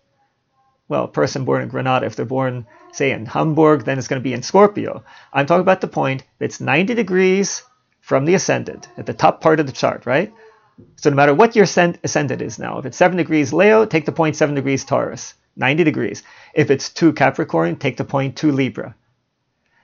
[0.89, 4.19] Well, a person born in Granada, if they're born, say, in Hamburg, then it's going
[4.19, 5.03] to be in Scorpio.
[5.31, 7.61] I'm talking about the point that's 90 degrees
[8.01, 10.33] from the ascendant at the top part of the chart, right?
[10.95, 14.11] So no matter what your ascendant is now, if it's 7 degrees Leo, take the
[14.11, 16.23] point 7 degrees Taurus, 90 degrees.
[16.55, 18.95] If it's 2 Capricorn, take the point 2 Libra.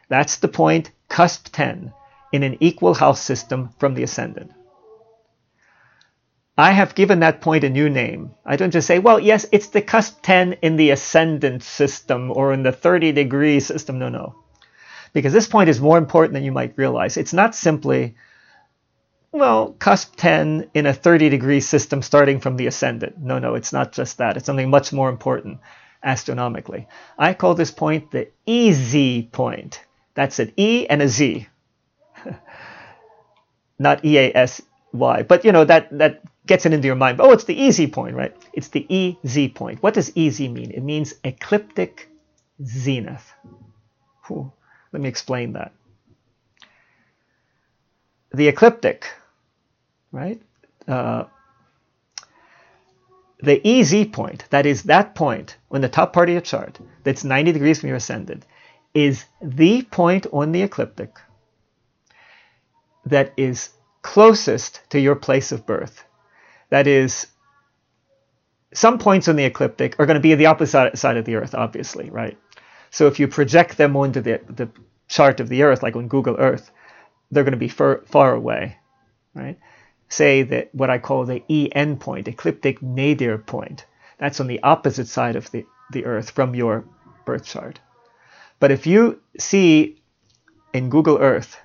[0.09, 1.93] That's the point cusp 10
[2.31, 4.51] in an equal house system from the ascendant.
[6.57, 8.31] I have given that point a new name.
[8.45, 12.53] I don't just say, well, yes, it's the cusp 10 in the ascendant system or
[12.53, 13.99] in the 30 degree system.
[13.99, 14.35] No, no.
[15.11, 17.17] Because this point is more important than you might realize.
[17.17, 18.15] It's not simply
[19.35, 23.17] well, cusp 10 in a 30 degree system starting from the ascendant.
[23.17, 24.37] No, no, it's not just that.
[24.37, 25.59] It's something much more important
[26.01, 26.87] astronomically.
[27.17, 29.81] I call this point the EZ point.
[30.13, 31.47] That's an E and a Z.
[33.79, 34.61] not E A S
[34.93, 35.23] Y.
[35.23, 37.19] But you know, that, that gets it into your mind.
[37.21, 38.35] Oh, it's the easy point, right?
[38.53, 38.85] It's the
[39.23, 39.81] EZ point.
[39.81, 40.71] What does EZ mean?
[40.71, 42.09] It means ecliptic
[42.63, 43.31] zenith.
[44.27, 44.51] Whew.
[44.91, 45.73] Let me explain that.
[48.33, 49.07] The ecliptic
[50.15, 50.41] right?
[50.87, 51.25] Uh,
[53.43, 57.23] the EZ point, that is that point on the top part of your chart that's
[57.23, 58.45] 90 degrees from your ascendant,
[58.93, 61.19] is the point on the ecliptic
[63.05, 63.69] that is
[64.01, 66.05] closest to your place of birth.
[66.69, 67.27] That is,
[68.73, 71.55] some points on the ecliptic are going to be the opposite side of the Earth,
[71.55, 72.37] obviously, right?
[72.91, 74.69] So if you project them onto the, the
[75.07, 76.71] chart of the Earth, like on Google Earth,
[77.31, 78.77] they're going to be far, far away,
[79.33, 79.57] right?
[80.09, 83.85] say that what I call the EN point, ecliptic nadir point.
[84.17, 86.85] That's on the opposite side of the, the Earth from your
[87.25, 87.79] birth chart.
[88.59, 90.01] But if you see
[90.73, 91.57] in Google Earth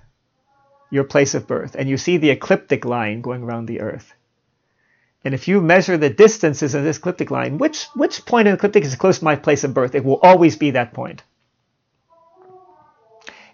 [0.91, 4.13] your place of birth, and you see the ecliptic line going around the Earth.
[5.25, 8.57] And if you measure the distances in this ecliptic line, which, which point in the
[8.57, 9.95] ecliptic is close to my place of birth?
[9.95, 11.23] It will always be that point.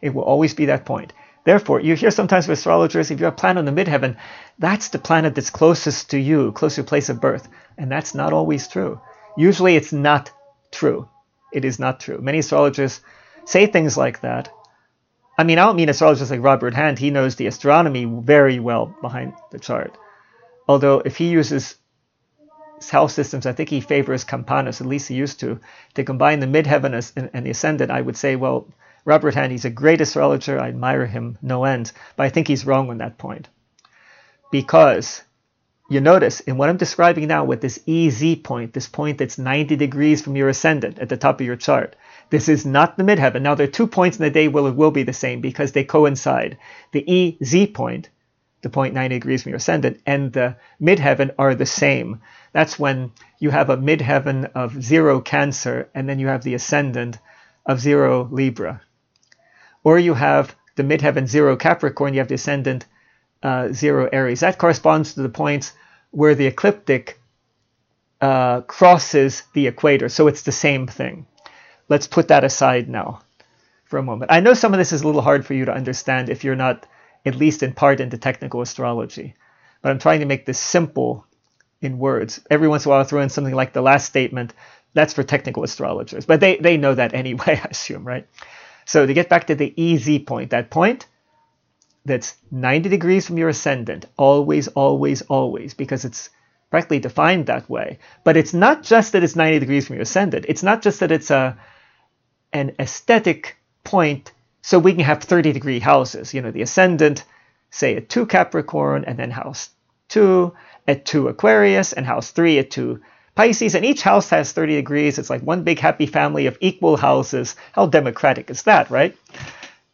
[0.01, 1.13] It will always be that point.
[1.45, 4.17] Therefore, you hear sometimes with astrologers, if you have a planet on the midheaven,
[4.59, 7.49] that's the planet that's closest to you, close to your place of birth.
[7.79, 9.01] And that's not always true.
[9.37, 10.31] Usually it's not
[10.73, 11.09] true.
[11.53, 12.19] It is not true.
[12.21, 13.01] Many astrologers
[13.45, 14.49] say things like that.
[15.39, 16.99] I mean, I don't mean astrologers like Robert Hand.
[16.99, 19.97] He knows the astronomy very well behind the chart.
[20.69, 21.77] Although if he uses
[22.91, 25.61] house systems, I think he favors Campanus, at least he used to,
[25.95, 27.91] to combine the midheaven and the ascendant.
[27.91, 28.69] I would say, well,
[29.05, 30.59] Robert Hand, he's a great astrologer.
[30.59, 33.49] I admire him no end, but I think he's wrong on that point.
[34.51, 35.23] Because
[35.89, 39.77] you notice in what I'm describing now with this EZ point, this point that's 90
[39.77, 41.95] degrees from your ascendant at the top of your chart,
[42.31, 43.43] this is not the midheaven.
[43.43, 45.71] Now, there are two points in the day where it will be the same because
[45.71, 46.59] they coincide.
[46.91, 48.09] The EZ point,
[48.67, 52.21] the point 90 degrees from your ascendant, and the midheaven are the same.
[52.51, 57.19] That's when you have a midheaven of zero Cancer and then you have the ascendant
[57.65, 58.81] of zero Libra.
[59.85, 62.87] Or you have the midheaven zero Capricorn, you have the ascendant
[63.41, 64.41] uh, zero Aries.
[64.41, 65.73] That corresponds to the points
[66.11, 67.21] where the ecliptic
[68.21, 70.09] uh, crosses the equator.
[70.09, 71.27] So it's the same thing.
[71.89, 73.21] Let's put that aside now
[73.85, 74.33] for a moment.
[74.33, 76.57] I know some of this is a little hard for you to understand if you're
[76.57, 76.85] not
[77.27, 79.35] at least in part into technical astrology,
[79.83, 81.27] but I'm trying to make this simple
[81.81, 82.41] in words.
[82.51, 84.55] Every once in a while, I'll throw in something like the last statement.
[84.95, 88.27] That's for technical astrologers, but they, they know that anyway, I assume, right?
[88.87, 91.07] So to get back to the easy point, that point
[92.05, 96.31] that's 90 degrees from your ascendant, always, always, always, because it's
[96.71, 97.99] practically defined that way.
[98.23, 100.47] But it's not just that it's 90 degrees from your ascendant.
[100.49, 101.59] It's not just that it's a
[102.53, 104.33] an aesthetic point
[104.67, 106.35] so we can have 30 degree houses.
[106.35, 107.23] You know, the ascendant,
[107.71, 109.71] say at 2 Capricorn, and then house
[110.09, 110.53] 2
[110.89, 113.01] at 2 Aquarius, and house 3 at 2
[113.37, 115.21] Pisces, and each house has 30 degrees.
[115.21, 117.55] It's like one big happy family of equal houses.
[117.75, 119.17] How democratic is that, right?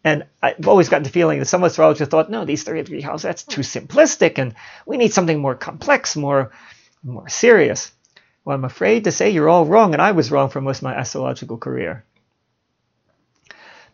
[0.04, 3.24] And I've always gotten the feeling that some astrologers thought, no, these 30 degree houses,
[3.24, 4.54] that's too simplistic, and
[4.86, 6.50] we need something more complex, more,
[7.04, 7.92] more serious.
[8.46, 10.84] Well, I'm afraid to say you're all wrong, and I was wrong for most of
[10.84, 12.06] my astrological career.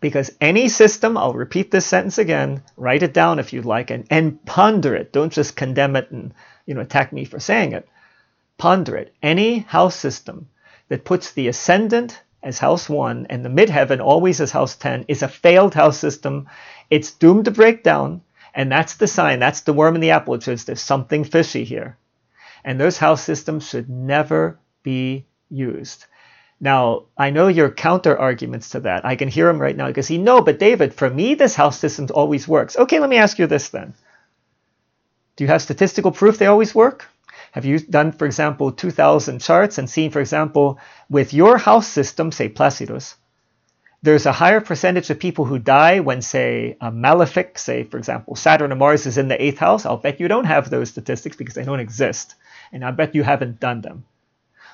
[0.00, 4.06] Because any system, I'll repeat this sentence again, write it down if you'd like, and,
[4.10, 5.12] and ponder it.
[5.12, 6.32] Don't just condemn it and
[6.66, 7.88] you know attack me for saying it.
[8.58, 9.14] Ponder it.
[9.22, 10.48] Any house system
[10.88, 15.22] that puts the ascendant as house 1 and the midheaven always as house 10 is
[15.22, 16.48] a failed house system.
[16.90, 18.22] It's doomed to break down,
[18.54, 19.40] and that's the sign.
[19.40, 20.34] That's the worm in the apple.
[20.34, 21.96] It says there's something fishy here.
[22.64, 26.06] And those house systems should never be used.
[26.60, 29.04] Now, I know your counter arguments to that.
[29.04, 31.78] I can hear them right now because he, no, but David, for me, this house
[31.78, 32.76] system always works.
[32.76, 33.94] Okay, let me ask you this then.
[35.36, 37.06] Do you have statistical proof they always work?
[37.52, 42.32] Have you done, for example, 2000 charts and seen, for example, with your house system,
[42.32, 43.14] say Placidus,
[44.02, 48.36] there's a higher percentage of people who die when, say, a malefic, say, for example,
[48.36, 49.86] Saturn or Mars is in the eighth house.
[49.86, 52.34] I'll bet you don't have those statistics because they don't exist.
[52.72, 54.04] And I bet you haven't done them.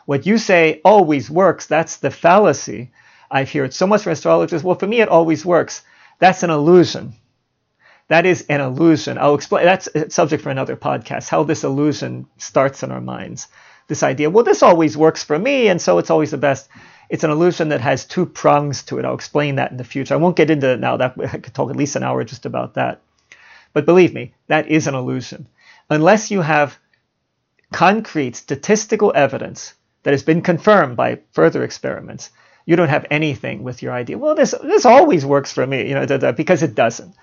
[0.07, 2.91] What you say always works, that's the fallacy.
[3.31, 4.63] I've heard so much from astrologers.
[4.63, 5.83] Well, for me, it always works.
[6.19, 7.15] That's an illusion.
[8.09, 9.17] That is an illusion.
[9.17, 9.65] I'll explain.
[9.65, 11.29] That's a subject for another podcast.
[11.29, 13.49] How this illusion starts in our minds.
[13.89, 16.69] This idea, well, this always works for me, and so it's always the best.
[17.09, 19.05] It's an illusion that has two prongs to it.
[19.05, 20.15] I'll explain that in the future.
[20.15, 20.99] I won't get into it now.
[20.99, 23.01] That I could talk at least an hour just about that.
[23.73, 25.49] But believe me, that is an illusion.
[25.91, 26.79] Unless you have
[27.73, 32.31] concrete statistical evidence that has been confirmed by further experiments,
[32.67, 34.17] you don't have anything with your idea.
[34.17, 37.15] Well, this this always works for me, you know, because it doesn't.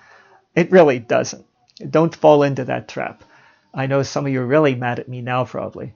[0.54, 1.46] It really doesn't.
[1.90, 3.24] Don't fall into that trap.
[3.74, 5.94] I know some of you are really mad at me now, probably.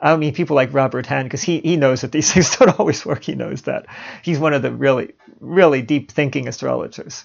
[0.00, 3.04] I mean people like Robert Hand, because he, he knows that these things don't always
[3.04, 3.24] work.
[3.24, 3.86] He knows that.
[4.22, 7.24] He's one of the really, really deep thinking astrologers.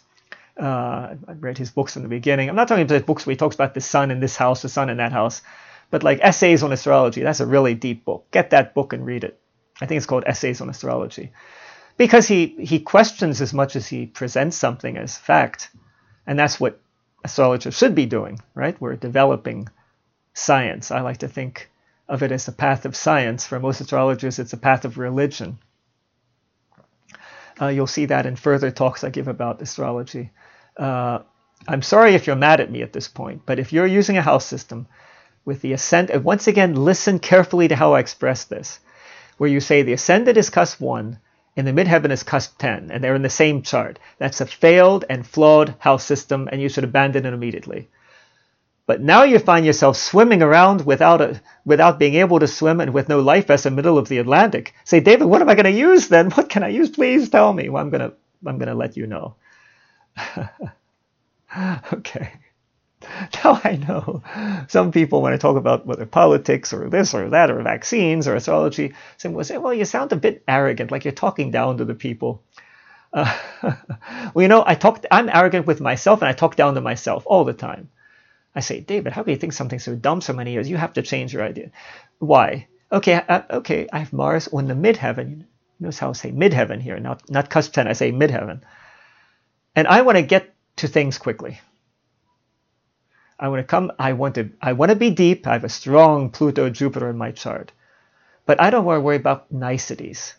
[0.59, 2.49] Uh, I read his books from the beginning.
[2.49, 4.61] I'm not talking about his books where he talks about the sun in this house,
[4.61, 5.41] the sun in that house,
[5.93, 7.21] but like Essays on Astrology.
[7.21, 8.25] That's a really deep book.
[8.31, 9.39] Get that book and read it.
[9.79, 11.33] I think it's called Essays on Astrology.
[11.97, 15.69] Because he, he questions as much as he presents something as fact.
[16.25, 16.81] And that's what
[17.23, 18.75] astrologers should be doing, right?
[18.81, 19.69] We're developing
[20.33, 20.89] science.
[20.89, 21.69] I like to think
[22.09, 23.45] of it as a path of science.
[23.45, 25.59] For most astrologers, it's a path of religion.
[27.61, 30.31] Uh, you'll see that in further talks I give about astrology.
[30.75, 31.19] Uh,
[31.67, 34.23] I'm sorry if you're mad at me at this point, but if you're using a
[34.23, 34.87] house system
[35.45, 38.79] with the ascendant, once again, listen carefully to how I express this,
[39.37, 41.19] where you say the ascendant is cusp 1
[41.55, 43.99] and the midheaven is cusp 10, and they're in the same chart.
[44.17, 47.89] That's a failed and flawed house system, and you should abandon it immediately.
[48.85, 52.93] But now you find yourself swimming around without a, without being able to swim and
[52.93, 54.73] with no life vest in the middle of the Atlantic.
[54.83, 56.31] Say, David, what am I going to use then?
[56.31, 56.89] What can I use?
[56.89, 57.69] Please tell me.
[57.69, 58.13] Well, I'm going to
[58.45, 59.35] I'm going to let you know.
[61.93, 62.33] okay.
[63.43, 64.23] Now I know
[64.67, 68.35] some people, when I talk about whether politics or this or that or vaccines or
[68.35, 71.85] astrology, some will say, well, you sound a bit arrogant, like you're talking down to
[71.85, 72.43] the people.
[73.11, 73.37] Uh,
[74.33, 77.23] well, you know, I talk, I'm arrogant with myself and I talk down to myself
[77.25, 77.89] all the time.
[78.55, 80.69] I say, David, how can you think something so dumb so many years?
[80.69, 81.71] You have to change your idea.
[82.19, 82.67] Why?
[82.91, 85.45] Okay, uh, okay, I have Mars on the midheaven.
[85.79, 88.61] Notice how I say midheaven here, not, not cusp 10, I say midheaven.
[89.75, 91.59] And I want to get to things quickly.
[93.43, 95.45] I want to come, I want to, I want to be deep.
[95.45, 97.73] I have a strong Pluto Jupiter in my chart.
[98.45, 100.33] But I don't want to worry about niceties.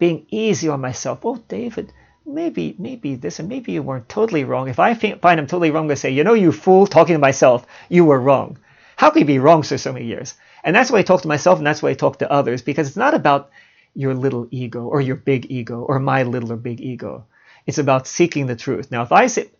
[0.00, 1.20] Being easy on myself.
[1.22, 1.92] Oh, David,
[2.26, 4.68] maybe, maybe this, and maybe you weren't totally wrong.
[4.68, 7.64] If I find I'm totally wrong, I say, you know, you fool, talking to myself,
[7.88, 8.58] you were wrong.
[8.96, 10.34] How can you be wrong for so many years?
[10.64, 12.88] And that's why I talk to myself, and that's why I talk to others, because
[12.88, 13.50] it's not about
[13.94, 17.24] your little ego or your big ego or my little or big ego.
[17.68, 18.90] It's about seeking the truth.
[18.90, 19.50] Now, if I say,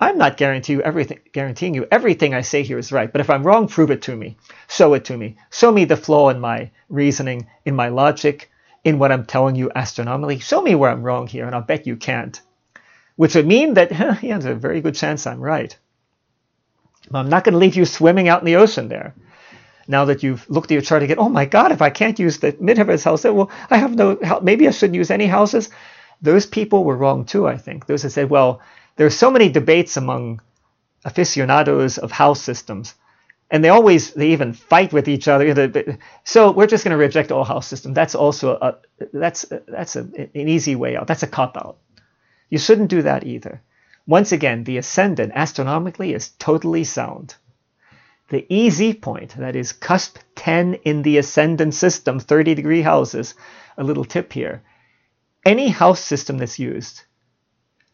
[0.00, 3.30] I'm not guaranteeing you everything, guaranteeing you everything I say here is right, but if
[3.30, 4.36] I'm wrong, prove it to me.
[4.68, 5.36] Show it to me.
[5.50, 8.50] Show me the flaw in my reasoning, in my logic,
[8.84, 10.38] in what I'm telling you astronomically.
[10.38, 12.40] Show me where I'm wrong here, and I'll bet you can't.
[13.16, 13.90] Which would mean that
[14.22, 15.76] yeah, there's a very good chance I'm right.
[17.12, 19.14] I'm not going to leave you swimming out in the ocean there.
[19.88, 22.38] Now that you've looked at your chart again, oh my God, if I can't use
[22.38, 24.42] the midheaven's house, well, I have no, help.
[24.44, 25.70] maybe I shouldn't use any houses.
[26.20, 27.86] Those people were wrong too, I think.
[27.86, 28.60] Those that said, well,
[28.98, 30.42] there's so many debates among
[31.04, 32.94] aficionados of house systems
[33.50, 35.98] and they always they even fight with each other.
[36.24, 37.94] So we're just going to reject all house system.
[37.94, 38.76] That's also a
[39.12, 41.06] that's that's a, an easy way out.
[41.06, 41.78] That's a cop out.
[42.50, 43.62] You shouldn't do that either.
[44.06, 47.34] Once again, the ascendant astronomically is totally sound.
[48.30, 53.34] The EZ point, that is cusp 10 in the ascendant system, 30 degree houses,
[53.78, 54.62] a little tip here.
[55.44, 57.02] Any house system that's used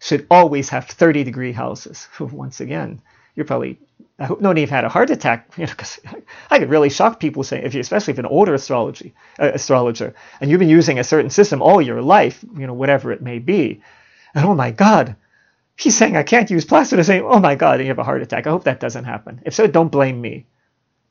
[0.05, 2.09] should always have 30 degree houses.
[2.21, 3.01] Once again,
[3.35, 3.79] you're probably
[4.19, 5.99] I hope nobody have had a heart attack, you know, because
[6.51, 9.51] I could really shock people saying, if you, especially if you're an older astrology uh,
[9.55, 13.23] astrologer and you've been using a certain system all your life, you know, whatever it
[13.23, 13.83] may be,
[14.35, 15.17] and oh my God,
[15.77, 18.23] he's saying I can't use Placidus, saying, oh my God, and you have a heart
[18.23, 18.47] attack.
[18.47, 19.41] I hope that doesn't happen.
[19.47, 20.47] If so, don't blame me,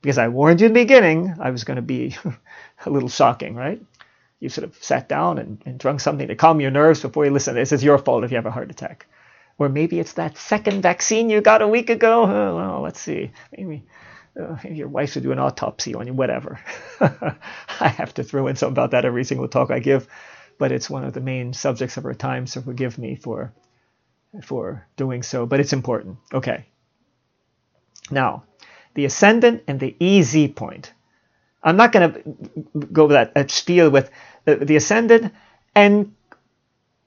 [0.02, 2.16] because I warned you in the beginning I was going to be
[2.86, 3.82] a little shocking, right?
[4.44, 7.32] You sort of sat down and, and drunk something to calm your nerves before you
[7.32, 7.56] listen.
[7.56, 9.06] This is your fault if you have a heart attack.
[9.58, 12.24] Or maybe it's that second vaccine you got a week ago.
[12.24, 13.32] Oh, well, let's see.
[13.56, 13.86] Maybe,
[14.38, 16.60] uh, maybe your wife should do an autopsy on you, whatever.
[17.00, 20.10] I have to throw in something about that every single talk I give,
[20.58, 23.54] but it's one of the main subjects of our time, so forgive me for,
[24.42, 26.18] for doing so, but it's important.
[26.34, 26.66] Okay.
[28.12, 28.44] Now,
[28.94, 30.92] the ascendant and the EZ point.
[31.64, 34.10] I'm not going to go over that, that spiel with
[34.46, 35.34] the, the ascendant
[35.76, 36.14] and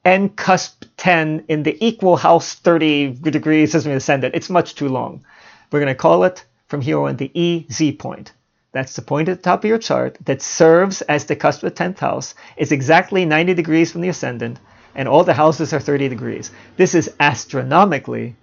[0.03, 4.35] and cusp 10 in the equal house 30 degrees system ascendant.
[4.35, 5.25] It's much too long.
[5.69, 8.31] We're going to call it from here on the EZ point.
[8.71, 11.75] That's the point at the top of your chart that serves as the cusp of
[11.75, 12.35] the 10th house.
[12.55, 14.59] It's exactly 90 degrees from the ascendant,
[14.95, 16.51] and all the houses are 30 degrees.
[16.77, 18.35] This is astronomically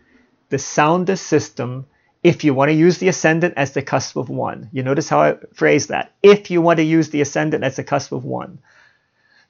[0.50, 1.86] the soundest system
[2.24, 4.70] if you want to use the ascendant as the cusp of 1.
[4.72, 6.14] You notice how I phrase that.
[6.22, 8.58] If you want to use the ascendant as the cusp of 1.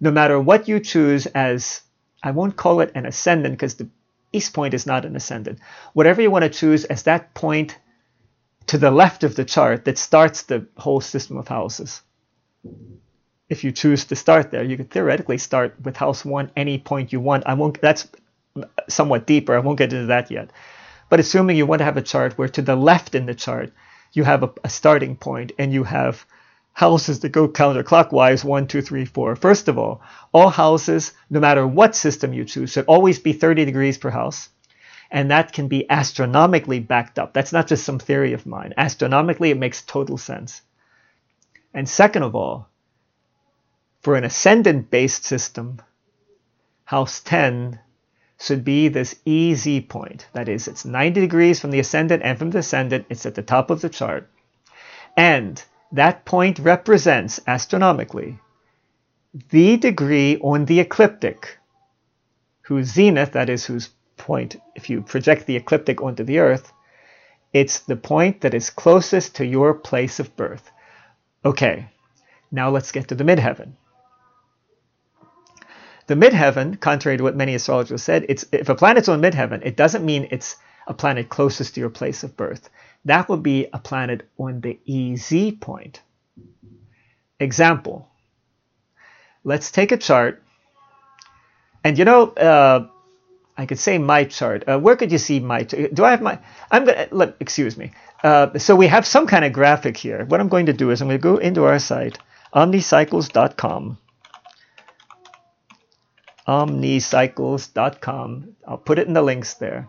[0.01, 1.83] No matter what you choose as
[2.20, 3.89] I won't call it an ascendant because the
[4.33, 5.61] east point is not an ascendant.
[5.93, 7.79] Whatever you want to choose as that point
[8.66, 12.03] to the left of the chart that starts the whole system of houses.
[13.49, 17.12] If you choose to start there, you could theoretically start with house one any point
[17.12, 17.45] you want.
[17.47, 17.81] I won't.
[17.81, 18.09] That's
[18.89, 19.55] somewhat deeper.
[19.55, 20.51] I won't get into that yet.
[21.14, 23.72] But assuming you want to have a chart where to the left in the chart
[24.14, 26.26] you have a, a starting point and you have
[26.72, 29.36] houses that go counterclockwise one, two, three, four.
[29.36, 30.02] First of all,
[30.32, 34.48] all houses, no matter what system you choose, should always be 30 degrees per house.
[35.08, 37.32] And that can be astronomically backed up.
[37.32, 38.74] That's not just some theory of mine.
[38.76, 40.62] Astronomically, it makes total sense.
[41.72, 42.68] And second of all,
[44.02, 45.80] for an ascendant based system,
[46.86, 47.78] house 10
[48.45, 50.26] should be this EZ point.
[50.32, 53.07] That is, it's 90 degrees from the ascendant and from the descendant.
[53.09, 54.30] It's at the top of the chart.
[55.16, 58.38] And that point represents, astronomically,
[59.51, 61.59] the degree on the ecliptic,
[62.62, 66.72] whose zenith, that is, whose point, if you project the ecliptic onto the Earth,
[67.53, 70.70] it's the point that is closest to your place of birth.
[71.45, 71.88] Okay,
[72.51, 73.72] now let's get to the midheaven.
[76.07, 79.76] The midheaven, contrary to what many astrologers said, it's if a planet's on midheaven, it
[79.76, 82.68] doesn't mean it's a planet closest to your place of birth.
[83.07, 86.02] That would be a planet on the EZ point.
[87.40, 88.09] Example.
[89.44, 90.42] Let's take a chart.
[91.82, 92.86] And you know, uh,
[93.57, 94.64] I could say my chart.
[94.68, 95.62] Uh, where could you see my?
[95.62, 96.38] Do I have my?
[96.70, 97.09] I'm gonna.
[97.11, 97.92] Let, excuse me.
[98.22, 100.24] Uh, so we have some kind of graphic here.
[100.24, 102.18] What I'm going to do is I'm going to go into our site,
[102.55, 103.98] omnicycles.com.
[106.47, 108.57] Omnicycles.com.
[108.66, 109.88] I'll put it in the links there.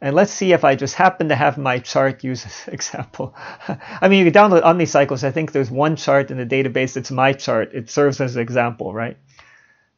[0.00, 3.34] And let's see if I just happen to have my chart use as example.
[3.68, 5.24] I mean, you can download OmniCycles.
[5.24, 6.96] I think there's one chart in the database.
[6.96, 7.74] It's my chart.
[7.74, 9.16] It serves as an example, right?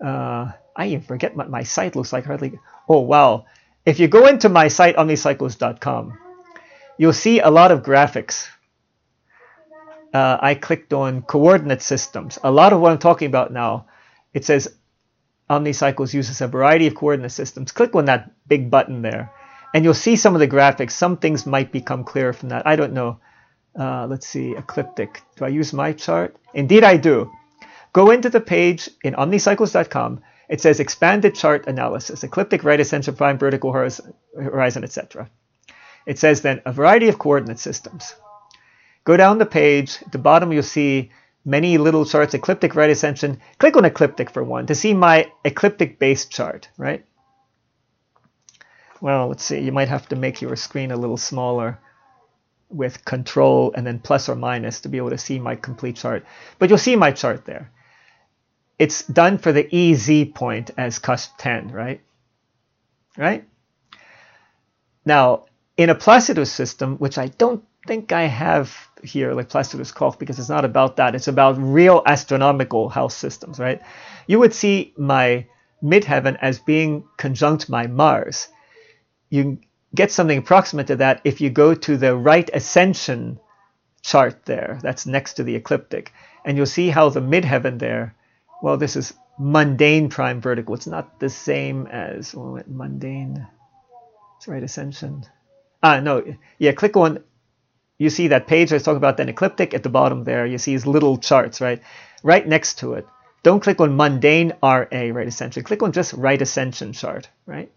[0.04, 2.58] Uh, I even forget what my site looks like hardly.
[2.88, 3.46] Oh, wow.
[3.84, 6.18] If you go into my site, omnicycles.com,
[6.98, 8.48] you'll see a lot of graphics.
[10.14, 12.38] Uh, I clicked on coordinate systems.
[12.42, 13.86] A lot of what I'm talking about now,
[14.32, 14.72] it says
[15.50, 17.72] OmniCycles uses a variety of coordinate systems.
[17.72, 19.32] Click on that big button there
[19.74, 20.92] and you'll see some of the graphics.
[20.92, 22.66] Some things might become clearer from that.
[22.66, 23.20] I don't know.
[23.78, 25.22] Uh, let's see, ecliptic.
[25.36, 26.36] Do I use my chart?
[26.54, 27.30] Indeed, I do.
[27.92, 30.20] Go into the page in omnicycles.com.
[30.48, 35.30] It says expanded chart analysis, ecliptic, right ascension, prime, vertical horizon, horizon etc.
[36.06, 38.14] It says then a variety of coordinate systems.
[39.04, 39.98] Go down the page.
[40.02, 41.10] At the bottom, you'll see
[41.48, 43.40] many little charts, ecliptic, right ascension.
[43.58, 47.04] Click on ecliptic for one to see my ecliptic base chart, right?
[49.00, 51.78] well, let's see, you might have to make your screen a little smaller
[52.68, 56.24] with control and then plus or minus to be able to see my complete chart.
[56.58, 57.70] But you'll see my chart there.
[58.78, 62.00] It's done for the EZ point as cusp 10, right?
[63.16, 63.44] Right?
[65.04, 65.46] Now,
[65.76, 70.38] in a Placidus system, which I don't think I have here, like Placidus Koch, because
[70.38, 71.16] it's not about that.
[71.16, 73.82] It's about real astronomical house systems, right?
[74.28, 75.46] You would see my
[75.82, 78.48] midheaven as being conjunct my Mars
[79.30, 79.58] you
[79.94, 83.40] get something approximate to that if you go to the right ascension
[84.02, 84.78] chart there.
[84.82, 86.12] That's next to the ecliptic.
[86.44, 88.14] And you'll see how the midheaven there,
[88.62, 90.74] well, this is mundane prime vertical.
[90.74, 93.46] It's not the same as well, mundane.
[94.36, 95.26] It's right ascension.
[95.82, 96.24] Ah, no.
[96.58, 97.24] Yeah, click on.
[97.98, 100.46] You see that page I was talking about, then ecliptic at the bottom there.
[100.46, 101.82] You see these little charts, right?
[102.22, 103.06] Right next to it.
[103.42, 105.62] Don't click on mundane RA, right ascension.
[105.64, 107.70] Click on just right ascension chart, right?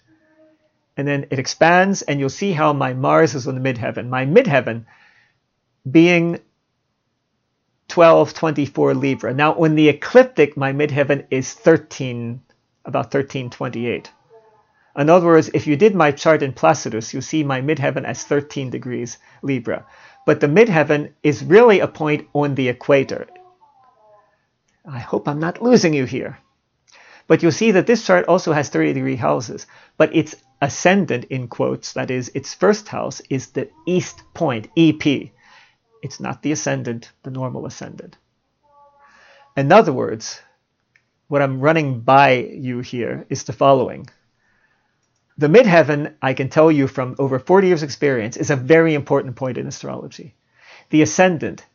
[0.98, 4.10] and then it expands, and you'll see how my Mars is on the midheaven.
[4.10, 4.86] My midheaven
[5.90, 6.40] being
[7.94, 9.34] 1224 Libra.
[9.34, 12.42] Now, on the ecliptic, my midheaven is 13,
[12.86, 14.12] about 1328.
[14.98, 18.24] In other words, if you did my chart in Placidus, you see my midheaven as
[18.24, 19.86] 13 degrees Libra.
[20.26, 23.28] But the midheaven is really a point on the equator.
[24.86, 26.38] I hope I'm not losing you here.
[27.28, 29.68] But you'll see that this chart also has 30 degree houses,
[29.98, 35.32] but its ascendant, in quotes, that is, its first house, is the east point, EP.
[36.04, 38.18] It's not the ascendant, the normal ascendant.
[39.56, 40.42] In other words,
[41.28, 44.10] what I'm running by you here is the following.
[45.42, 49.36] The midheaven, I can tell you from over 40 years' experience, is a very important
[49.36, 50.36] point in astrology.
[50.92, 51.66] The ascendant,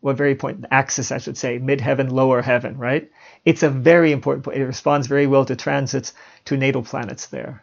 [0.00, 3.08] well, very important axis, I should say, midheaven, lower heaven, right?
[3.44, 4.56] It's a very important point.
[4.58, 6.14] It responds very well to transits
[6.46, 7.62] to natal planets there.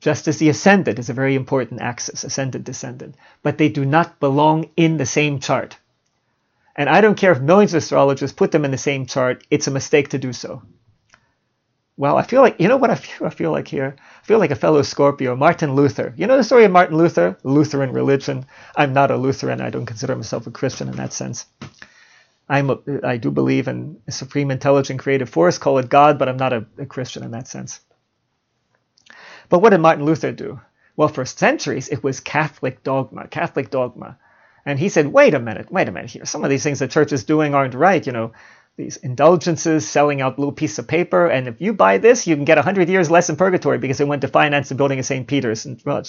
[0.00, 4.20] Just as the ascendant is a very important axis, ascendant, descendant, but they do not
[4.20, 5.78] belong in the same chart.
[6.76, 9.66] And I don't care if millions of astrologers put them in the same chart, it's
[9.66, 10.60] a mistake to do so.
[12.00, 13.94] Well, I feel like, you know what I feel, I feel like here?
[13.98, 16.14] I feel like a fellow Scorpio, Martin Luther.
[16.16, 17.36] You know the story of Martin Luther?
[17.42, 18.46] Lutheran religion.
[18.74, 19.60] I'm not a Lutheran.
[19.60, 21.44] I don't consider myself a Christian in that sense.
[22.48, 26.30] I'm a, I do believe in a supreme intelligent creative force, call it God, but
[26.30, 27.80] I'm not a, a Christian in that sense.
[29.50, 30.58] But what did Martin Luther do?
[30.96, 34.16] Well, for centuries, it was Catholic dogma, Catholic dogma.
[34.64, 36.24] And he said, wait a minute, wait a minute here.
[36.24, 38.06] Some of these things the church is doing aren't right.
[38.06, 38.32] You know,
[38.80, 41.26] these indulgences, selling out little piece of paper.
[41.26, 44.08] And if you buy this, you can get 100 years less in purgatory because it
[44.08, 45.26] went to finance the building of St.
[45.26, 45.66] Peter's.
[45.66, 46.02] And well,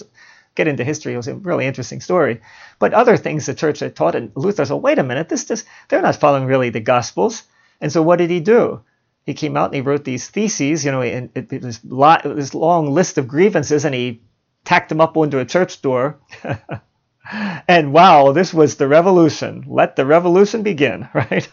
[0.55, 1.13] get into history.
[1.13, 2.41] It was a really interesting story.
[2.79, 5.65] But other things the church had taught, and Luther said, wait a minute, this, this,
[5.89, 7.43] they're not following really the Gospels.
[7.79, 8.81] And so what did he do?
[9.25, 12.53] He came out and he wrote these theses, you know, and it, it was this
[12.55, 14.23] long list of grievances, and he
[14.65, 16.19] tacked them up onto a church door.
[17.31, 19.65] and wow, this was the revolution.
[19.67, 21.49] Let the revolution begin, right?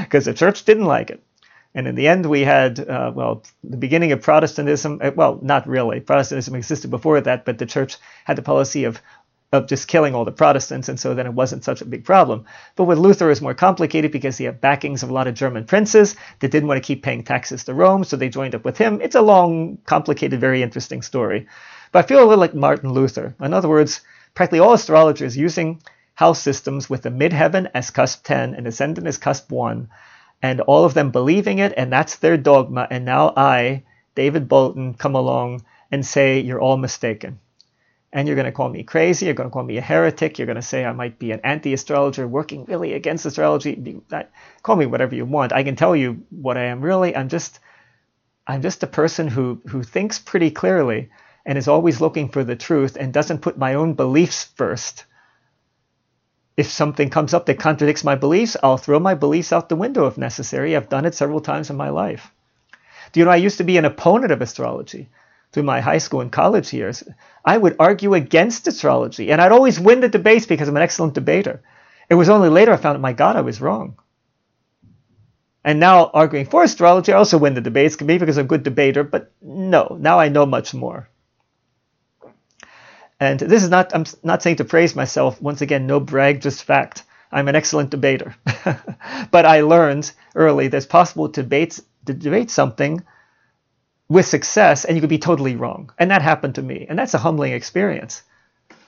[0.00, 1.22] Because the church didn't like it.
[1.74, 5.00] And in the end, we had, uh, well, the beginning of Protestantism.
[5.02, 6.00] Uh, well, not really.
[6.00, 9.00] Protestantism existed before that, but the church had the policy of
[9.50, 12.44] of just killing all the Protestants, and so then it wasn't such a big problem.
[12.76, 15.34] But with Luther, it was more complicated because he had backings of a lot of
[15.34, 18.64] German princes that didn't want to keep paying taxes to Rome, so they joined up
[18.64, 19.00] with him.
[19.00, 21.46] It's a long, complicated, very interesting story.
[21.92, 23.34] But I feel a little like Martin Luther.
[23.40, 24.02] In other words,
[24.34, 25.82] practically all astrologers using
[26.14, 29.88] house systems with the midheaven as cusp 10 and ascendant as cusp 1,
[30.42, 32.86] and all of them believing it, and that's their dogma.
[32.90, 37.38] And now I, David Bolton, come along and say, You're all mistaken
[38.12, 39.26] and you're going to call me crazy.
[39.26, 40.38] You're going to call me a heretic.
[40.38, 44.00] You're going to say I might be an anti-astrologer working really against astrology.
[44.62, 45.52] Call me whatever you want.
[45.52, 47.14] I can tell you what I am really.
[47.14, 47.60] I'm just,
[48.46, 51.10] I'm just a person who who thinks pretty clearly
[51.44, 55.04] and is always looking for the truth and doesn't put my own beliefs first.
[56.56, 60.06] If something comes up that contradicts my beliefs, I'll throw my beliefs out the window
[60.06, 60.76] if necessary.
[60.76, 62.32] I've done it several times in my life.
[63.12, 65.08] Do you know I used to be an opponent of astrology?
[65.52, 67.02] through my high school and college years,
[67.44, 71.14] I would argue against astrology, and I'd always win the debates because I'm an excellent
[71.14, 71.62] debater.
[72.10, 73.98] It was only later I found out, my God, I was wrong.
[75.64, 78.62] And now arguing for astrology, I also win the debates, maybe because I'm a good
[78.62, 81.08] debater, but no, now I know much more.
[83.20, 85.40] And this is not, I'm not saying to praise myself.
[85.42, 87.02] Once again, no brag, just fact.
[87.32, 88.34] I'm an excellent debater.
[89.30, 93.02] but I learned early that it's possible to debate, to debate something
[94.08, 95.90] with success and you could be totally wrong.
[95.98, 96.86] And that happened to me.
[96.88, 98.22] And that's a humbling experience.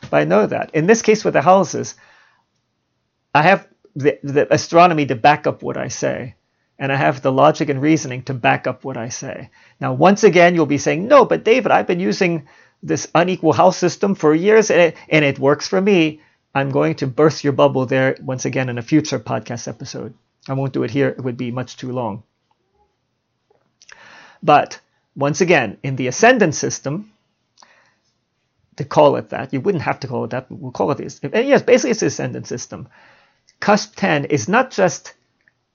[0.09, 0.75] But I know that.
[0.75, 1.95] In this case with the houses,
[3.35, 6.37] I have the, the astronomy to back up what I say.
[6.79, 9.51] And I have the logic and reasoning to back up what I say.
[9.81, 12.49] Now, once again, you'll be saying, no, but David, I've been using
[12.83, 16.21] this unequal house system for years and it, and it works for me.
[16.55, 20.15] I'm going to burst your bubble there once again in a future podcast episode.
[20.49, 22.23] I won't do it here, it would be much too long.
[24.43, 24.81] But
[25.15, 27.13] once again, in the ascendant system,
[28.77, 31.21] to call it that, you wouldn't have to call it that, we'll call it this.
[31.23, 32.89] Yes, basically it's the ascendant system.
[33.61, 35.13] Cusp 10 is not just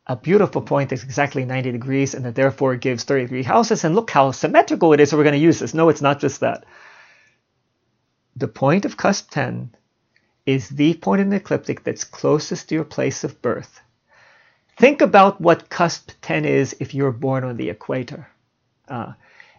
[0.08, 3.95] a beautiful point that's exactly 90 degrees and that therefore gives 30 degree houses, and
[3.95, 5.74] look how symmetrical it is, so we're going to use this.
[5.74, 6.66] No, it's not just that.
[8.36, 9.76] The point of cusp 10
[10.46, 13.80] is the point in the ecliptic that's closest to your place of birth.
[14.78, 18.28] Think about what cusp 10 is if you're born on the equator.
[18.90, 19.14] Uh,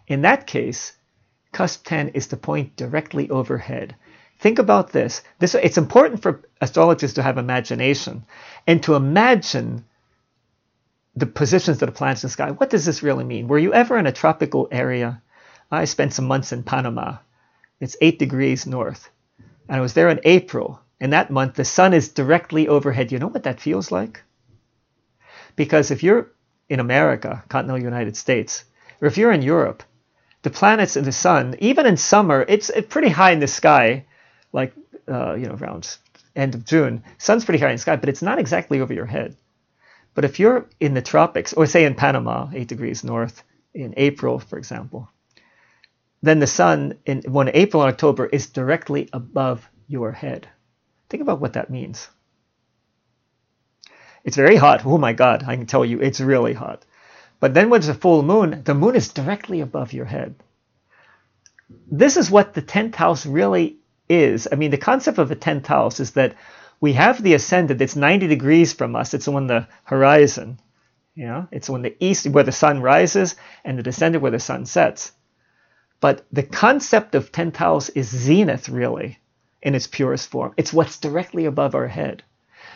[0.07, 0.93] in that case,
[1.51, 3.95] cusp 10 is the point directly overhead.
[4.39, 5.23] Think about this.
[5.39, 5.55] this.
[5.55, 8.25] It's important for astrologers to have imagination
[8.67, 9.85] and to imagine
[11.15, 12.51] the positions of the planets in the sky.
[12.51, 13.47] What does this really mean?
[13.47, 15.23] Were you ever in a tropical area?
[15.71, 17.17] I spent some months in Panama.
[17.79, 19.09] It's 8 degrees north.
[19.67, 20.79] And I was there in April.
[20.99, 23.11] In that month, the sun is directly overhead.
[23.11, 24.23] You know what that feels like?
[25.55, 26.31] Because if you're
[26.69, 28.63] in America, continental United States,
[29.01, 29.83] or if you're in Europe,
[30.41, 34.05] the planets in the sun, even in summer, it's pretty high in the sky,
[34.53, 34.73] like
[35.07, 35.97] uh, you know around
[36.35, 37.03] end of June.
[37.17, 39.35] Sun's pretty high in the sky, but it's not exactly over your head.
[40.13, 44.39] But if you're in the tropics, or say in Panama, eight degrees north, in April,
[44.39, 45.09] for example,
[46.21, 50.47] then the sun in when April and October is directly above your head.
[51.09, 52.07] Think about what that means.
[54.23, 54.85] It's very hot.
[54.85, 56.83] Oh my God, I can tell you, it's really hot.
[57.39, 60.35] But then when it's a full moon, the moon is directly above your head.
[61.89, 63.77] This is what the 10th house really
[64.09, 64.47] is.
[64.51, 66.35] I mean, the concept of a 10th house is that
[66.79, 69.13] we have the ascendant it's 90 degrees from us.
[69.13, 70.59] It's on the horizon.
[71.15, 74.39] You know, it's on the east where the sun rises and the descendant where the
[74.39, 75.11] sun sets.
[75.99, 79.19] But the concept of 10th house is zenith, really,
[79.61, 80.53] in its purest form.
[80.55, 82.23] It's what's directly above our head.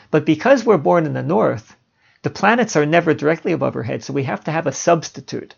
[0.10, 1.76] But because we're born in the north,
[2.24, 5.56] the planets are never directly above our head, so we have to have a substitute.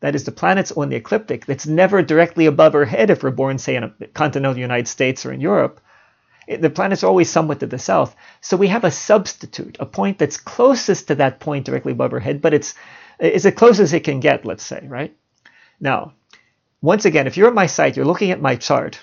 [0.00, 3.30] That is, the planets on the ecliptic that's never directly above our head if we're
[3.30, 5.80] born, say, in a continental United States or in Europe.
[6.48, 8.16] The planets are always somewhat to the south.
[8.40, 12.18] So we have a substitute, a point that's closest to that point directly above our
[12.18, 12.74] head, but it's,
[13.18, 15.14] it's as close as it can get, let's say, right?
[15.78, 16.14] Now,
[16.82, 18.98] once again, if you're at my site, you're looking at my chart,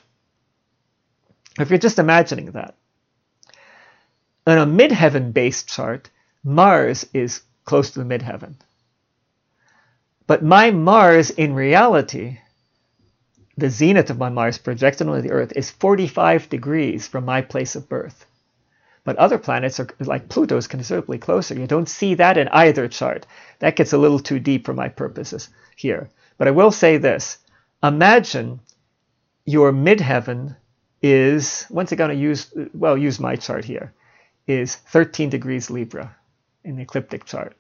[1.60, 2.76] if you're just imagining that,
[4.46, 6.10] on a midheaven based chart,
[6.44, 8.54] Mars is close to the midheaven.
[10.26, 12.40] But my Mars, in reality,
[13.58, 17.76] the zenith of my Mars projected onto the Earth is 45 degrees from my place
[17.76, 18.26] of birth.
[19.04, 21.56] But other planets are like Pluto is considerably closer.
[21.56, 23.26] You don't see that in either chart.
[23.60, 26.10] That gets a little too deep for my purposes here.
[26.38, 27.38] But I will say this.
[27.84, 28.60] Imagine
[29.46, 30.56] your midheaven
[31.02, 33.94] is, once again, I use, well, use my chart here,
[34.48, 36.16] is 13 degrees Libra
[36.64, 37.56] in the ecliptic chart.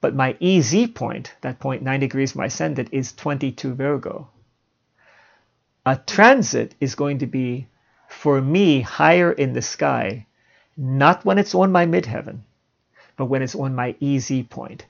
[0.00, 4.30] But my EZ point, that point 9 degrees from my ascendant, is 22 Virgo.
[5.88, 7.66] a transit is going to be,
[8.08, 10.26] for me, higher in the sky,
[10.76, 12.40] not when it's on my midheaven,
[13.16, 14.84] but when it's on my EZ point.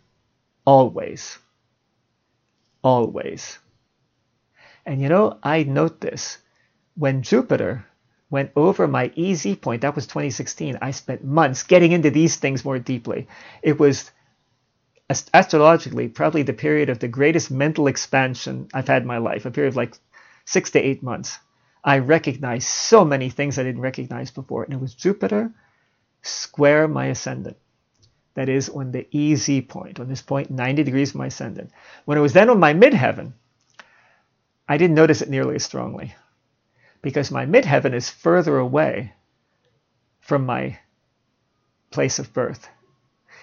[0.64, 1.38] Always.
[2.82, 3.58] Always.
[4.86, 6.38] And you know, I note this.
[6.94, 7.84] When Jupiter
[8.30, 12.64] went over my EZ point, that was 2016, I spent months getting into these things
[12.64, 13.28] more deeply.
[13.62, 14.10] It was
[15.32, 19.50] astrologically probably the period of the greatest mental expansion I've had in my life, a
[19.50, 19.96] period of like
[20.44, 21.38] six to eight months.
[21.82, 25.52] I recognized so many things I didn't recognize before, and it was Jupiter
[26.22, 27.56] square my ascendant.
[28.38, 31.72] That is on the EZ point, on this point 90 degrees from my ascendant.
[32.04, 33.32] When it was then on my midheaven,
[34.68, 36.14] I didn't notice it nearly as strongly
[37.02, 39.12] because my midheaven is further away
[40.20, 40.78] from my
[41.90, 42.68] place of birth.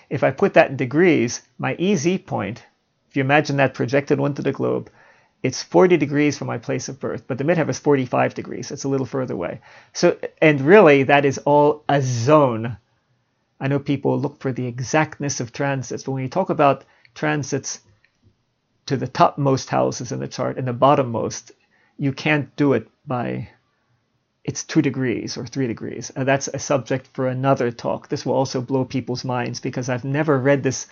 [0.09, 2.63] If I put that in degrees, my EZ point,
[3.09, 4.89] if you imagine that projected onto the globe,
[5.43, 8.71] it's 40 degrees from my place of birth, but the midheaven is 45 degrees.
[8.71, 9.59] It's a little further away.
[9.91, 12.77] So, and really, that is all a zone.
[13.59, 16.83] I know people look for the exactness of transits, but when you talk about
[17.13, 17.79] transits
[18.85, 21.51] to the topmost houses in the chart and the bottommost,
[21.97, 23.49] you can't do it by
[24.43, 26.11] it's two degrees or three degrees.
[26.15, 28.09] Uh, that's a subject for another talk.
[28.09, 30.87] This will also blow people's minds because I've never read this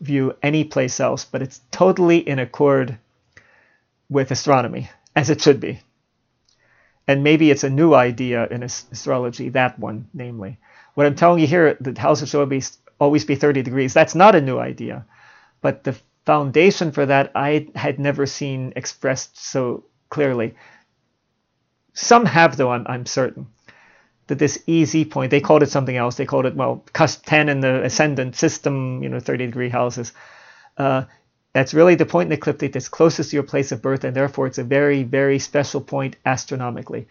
[0.00, 2.98] view anyplace else, but it's totally in accord
[4.10, 5.80] with astronomy, as it should be.
[7.06, 10.58] And maybe it's a new idea in astrology, that one, namely.
[10.96, 14.34] What I'm telling you here, the houses should always, always be 30 degrees, that's not
[14.34, 15.04] a new idea.
[15.60, 15.94] But the
[16.24, 20.54] foundation for that I had never seen expressed so clearly.
[21.92, 23.46] Some have, though, I'm, I'm certain,
[24.28, 26.16] that this easy point, they called it something else.
[26.16, 30.14] They called it, well, cusp 10 in the ascendant system, you know, 30 degree houses.
[30.78, 31.04] Uh,
[31.52, 34.16] that's really the point in the ecliptic that's closest to your place of birth, and
[34.16, 37.06] therefore it's a very, very special point astronomically.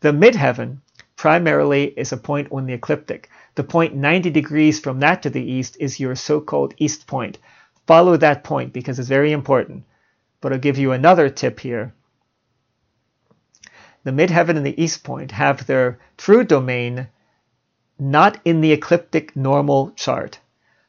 [0.00, 0.78] The midheaven
[1.16, 3.28] primarily is a point on the ecliptic.
[3.54, 7.38] The point 90 degrees from that to the east is your so called east point.
[7.86, 9.84] Follow that point because it's very important.
[10.40, 11.92] But I'll give you another tip here
[14.06, 17.08] the midheaven and the east point have their true domain
[17.98, 20.38] not in the ecliptic normal chart,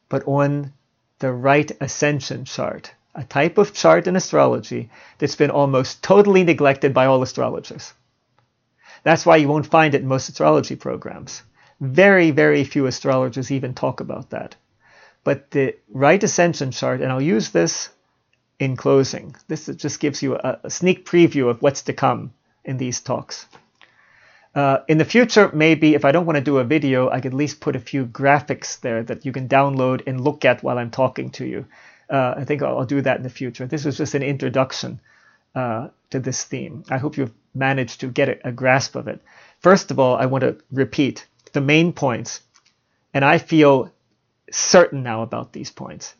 [0.08, 0.72] but on
[1.18, 6.94] the right ascension chart, a type of chart in astrology that's been almost totally neglected
[6.94, 7.92] by all astrologers.
[9.08, 11.42] That's why you won't find it in most astrology programs.
[11.80, 14.54] Very, very few astrologers even talk about that.
[15.24, 17.88] But the right ascension chart, and I'll use this
[18.58, 22.34] in closing, this just gives you a, a sneak preview of what's to come
[22.66, 23.46] in these talks.
[24.54, 27.32] Uh, in the future, maybe if I don't want to do a video, I could
[27.32, 30.78] at least put a few graphics there that you can download and look at while
[30.78, 31.64] I'm talking to you.
[32.10, 33.66] Uh, I think I'll, I'll, do that in the future.
[33.66, 35.00] This was just an introduction
[35.58, 36.84] uh, to this theme.
[36.88, 39.20] I hope you've managed to get a, grasp of it.
[39.58, 42.42] First of all, I want to repeat the main points,
[43.12, 43.90] and I feel
[44.52, 46.14] certain now about these points.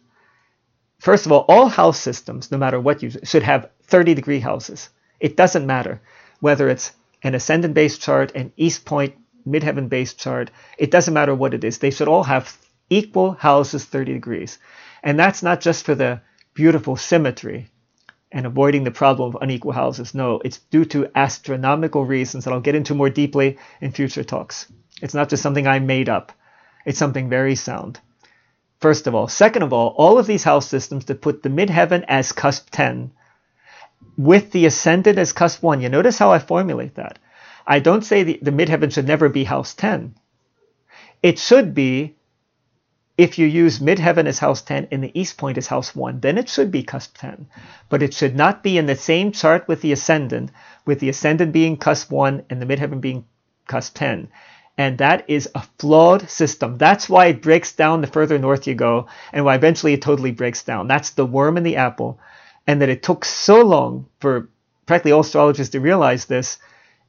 [0.98, 4.88] First of all, all house systems, no matter what you should have 30 degree houses.
[5.20, 6.00] It doesn't matter
[6.40, 6.90] whether it's
[7.22, 9.14] an ascendant based chart, an east point
[9.46, 11.78] midheaven based chart, it doesn't matter what it is.
[11.78, 12.58] They should all have
[12.90, 14.58] equal houses 30 degrees.
[15.04, 16.20] And that's not just for the
[16.54, 17.70] beautiful symmetry
[18.30, 20.14] and avoiding the problem of unequal houses.
[20.14, 24.70] No, it's due to astronomical reasons that I'll get into more deeply in future talks.
[25.00, 26.32] It's not just something I made up,
[26.84, 28.00] it's something very sound.
[28.80, 29.28] First of all.
[29.28, 33.10] Second of all, all of these house systems that put the midheaven as cusp 10
[34.16, 35.80] with the ascendant as cusp 1.
[35.80, 37.18] You notice how I formulate that.
[37.66, 40.14] I don't say the, the midheaven should never be house 10.
[41.22, 42.16] It should be,
[43.18, 46.38] if you use midheaven as house 10 and the east point as house 1, then
[46.38, 47.46] it should be cusp 10.
[47.90, 50.50] But it should not be in the same chart with the ascendant,
[50.86, 53.26] with the ascendant being cusp 1 and the midheaven being
[53.66, 54.28] cusp 10.
[54.78, 56.78] And that is a flawed system.
[56.78, 60.30] That's why it breaks down the further north you go, and why eventually it totally
[60.30, 60.86] breaks down.
[60.86, 62.20] That's the worm in the apple
[62.68, 64.50] and that it took so long for
[64.84, 66.58] practically all astrologers to realize this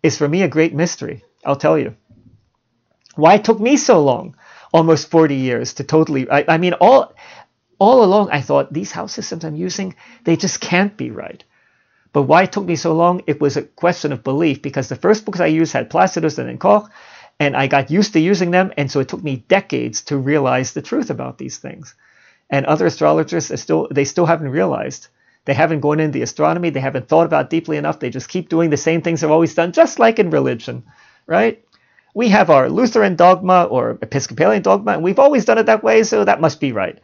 [0.01, 1.23] is for me a great mystery.
[1.45, 1.95] I'll tell you.
[3.15, 4.37] Why it took me so long,
[4.73, 6.29] almost 40 years, to totally.
[6.29, 7.13] I, I mean, all
[7.79, 9.95] all along I thought these house systems I'm using,
[10.25, 11.43] they just can't be right.
[12.11, 14.95] But why it took me so long, it was a question of belief because the
[14.95, 16.89] first books I used had Placidus and then Koch,
[17.39, 20.73] and I got used to using them, and so it took me decades to realize
[20.73, 21.95] the truth about these things.
[22.49, 25.07] And other astrologers still they still haven't realized
[25.45, 26.69] they haven't gone into astronomy.
[26.69, 27.99] They haven't thought about deeply enough.
[27.99, 30.83] They just keep doing the same things they've always done, just like in religion,
[31.25, 31.63] right?
[32.13, 36.03] We have our Lutheran dogma or Episcopalian dogma, and we've always done it that way,
[36.03, 36.99] so that must be right.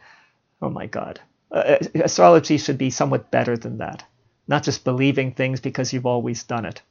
[0.60, 1.20] Oh my God.
[1.50, 4.04] Uh, uh astrology should be somewhat better than that,
[4.48, 6.82] not just believing things because you've always done it.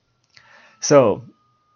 [0.80, 1.24] So,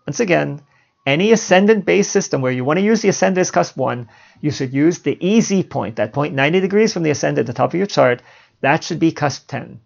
[0.08, 0.62] once again,
[1.06, 4.08] any ascendant based system where you want to use the ascendant as cusp 1,
[4.42, 7.58] you should use the EZ point, that point 90 degrees from the ascendant at the
[7.58, 8.22] top of your chart.
[8.62, 9.80] That should be cusp 10.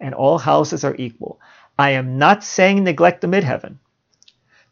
[0.00, 1.40] And all houses are equal.
[1.78, 3.76] I am not saying neglect the midheaven,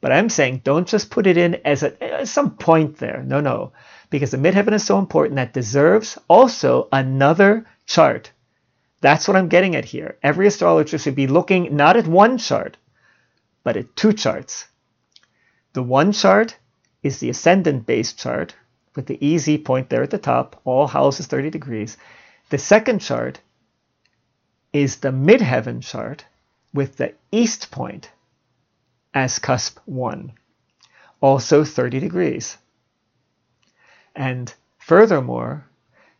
[0.00, 3.22] but I'm saying don't just put it in as, a, as some point there.
[3.24, 3.72] No, no.
[4.10, 8.30] Because the midheaven is so important that deserves also another chart.
[9.00, 10.16] That's what I'm getting at here.
[10.22, 12.76] Every astrologer should be looking not at one chart,
[13.64, 14.66] but at two charts.
[15.72, 16.56] The one chart
[17.02, 18.54] is the ascendant based chart
[18.96, 21.96] with the easy point there at the top, all houses 30 degrees.
[22.50, 23.40] The second chart
[24.72, 26.24] is the midheaven chart
[26.74, 28.10] with the east point
[29.14, 30.32] as cusp 1,
[31.20, 32.58] also 30 degrees.
[34.14, 35.66] And furthermore,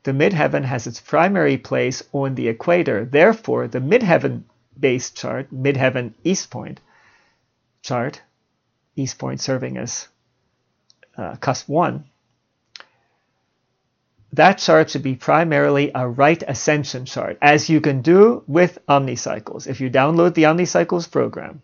[0.05, 3.05] the midheaven has its primary place on the equator.
[3.05, 4.45] Therefore, the midheaven
[4.79, 6.81] based chart, midheaven east point
[7.83, 8.23] chart,
[8.97, 10.09] east point serving as
[11.17, 12.05] uh, cusp 1,
[14.33, 19.67] that chart should be primarily a right ascension chart, as you can do with OmniCycles.
[19.67, 21.63] If you download the OmniCycles program,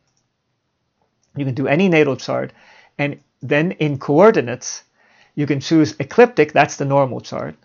[1.36, 2.52] you can do any natal chart,
[2.98, 4.84] and then in coordinates,
[5.34, 7.56] you can choose ecliptic, that's the normal chart.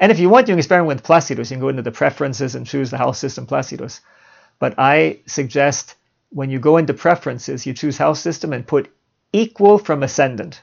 [0.00, 1.50] And if you want, you can experiment with Placidus.
[1.50, 4.00] You can go into the preferences and choose the house system Placidus.
[4.58, 5.94] But I suggest
[6.30, 8.90] when you go into preferences, you choose house system and put
[9.32, 10.62] equal from ascendant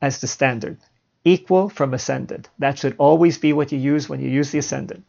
[0.00, 0.78] as the standard
[1.24, 2.48] equal from ascendant.
[2.58, 5.04] That should always be what you use when you use the ascendant.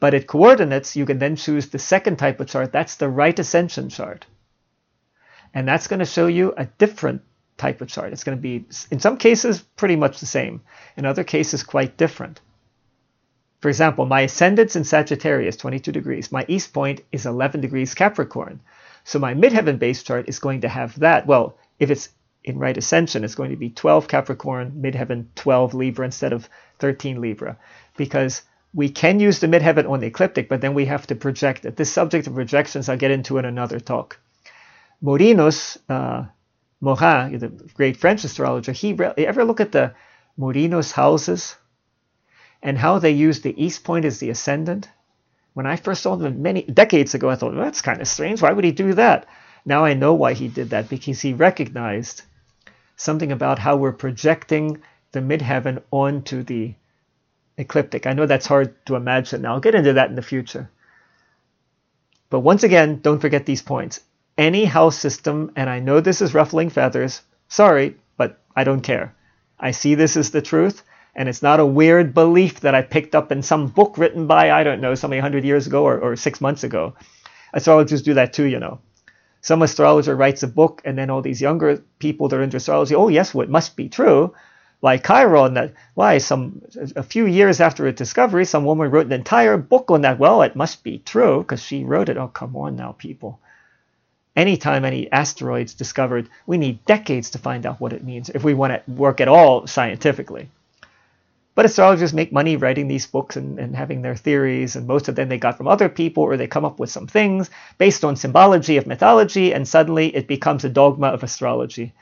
[0.00, 2.72] But at coordinates, you can then choose the second type of chart.
[2.72, 4.26] That's the right ascension chart.
[5.54, 7.22] And that's going to show you a different
[7.56, 8.12] type of chart.
[8.12, 10.60] It's going to be, in some cases, pretty much the same.
[10.96, 12.40] In other cases, quite different.
[13.60, 16.30] For example, my ascendant's in Sagittarius, 22 degrees.
[16.30, 18.60] My east point is 11 degrees Capricorn.
[19.04, 21.26] So my midheaven base chart is going to have that.
[21.26, 22.10] Well, if it's
[22.42, 26.48] in right ascension it's going to be 12 Capricorn, midheaven 12 Libra instead of
[26.78, 27.56] 13 Libra,
[27.96, 28.42] because
[28.74, 31.76] we can use the midheaven on the ecliptic, but then we have to project it.
[31.76, 34.18] This subject of projections I'll get into in another talk.
[35.04, 36.24] Morinus, uh,
[36.80, 39.94] Morin, the great French astrologer, he re- ever look at the
[40.38, 41.56] Morinus houses
[42.62, 44.88] and how they use the east point as the ascendant?
[45.52, 48.40] When I first saw them many decades ago, I thought, well, that's kind of strange.
[48.40, 49.26] Why would he do that?
[49.66, 52.22] Now I know why he did that because he recognized
[52.96, 54.82] something about how we're projecting
[55.12, 56.74] the midheaven onto the
[57.58, 58.06] ecliptic.
[58.06, 59.42] I know that's hard to imagine.
[59.42, 60.70] Now I'll get into that in the future.
[62.30, 64.00] But once again, don't forget these points.
[64.36, 69.14] Any house system, and I know this is ruffling feathers, sorry, but I don't care.
[69.58, 70.82] I see this as the truth,
[71.14, 74.50] and it's not a weird belief that I picked up in some book written by,
[74.50, 76.94] I don't know, somebody 100 years ago or, or six months ago.
[77.52, 78.80] Astrologers do that too, you know
[79.44, 82.94] some astrologer writes a book, and then all these younger people that are into astrology,
[82.94, 84.32] oh yes, well it must be true.
[84.80, 86.62] Like Chiron, that why some
[86.96, 90.18] a few years after its discovery, some woman wrote an entire book on that.
[90.18, 92.16] Well, it must be true because she wrote it.
[92.16, 93.38] Oh, come on now, people.
[94.36, 98.54] Anytime any asteroids discovered, we need decades to find out what it means if we
[98.54, 100.48] want to work at all scientifically.
[101.54, 105.14] But astrologers make money writing these books and, and having their theories, and most of
[105.14, 108.16] them they got from other people, or they come up with some things based on
[108.16, 111.92] symbology of mythology, and suddenly it becomes a dogma of astrology.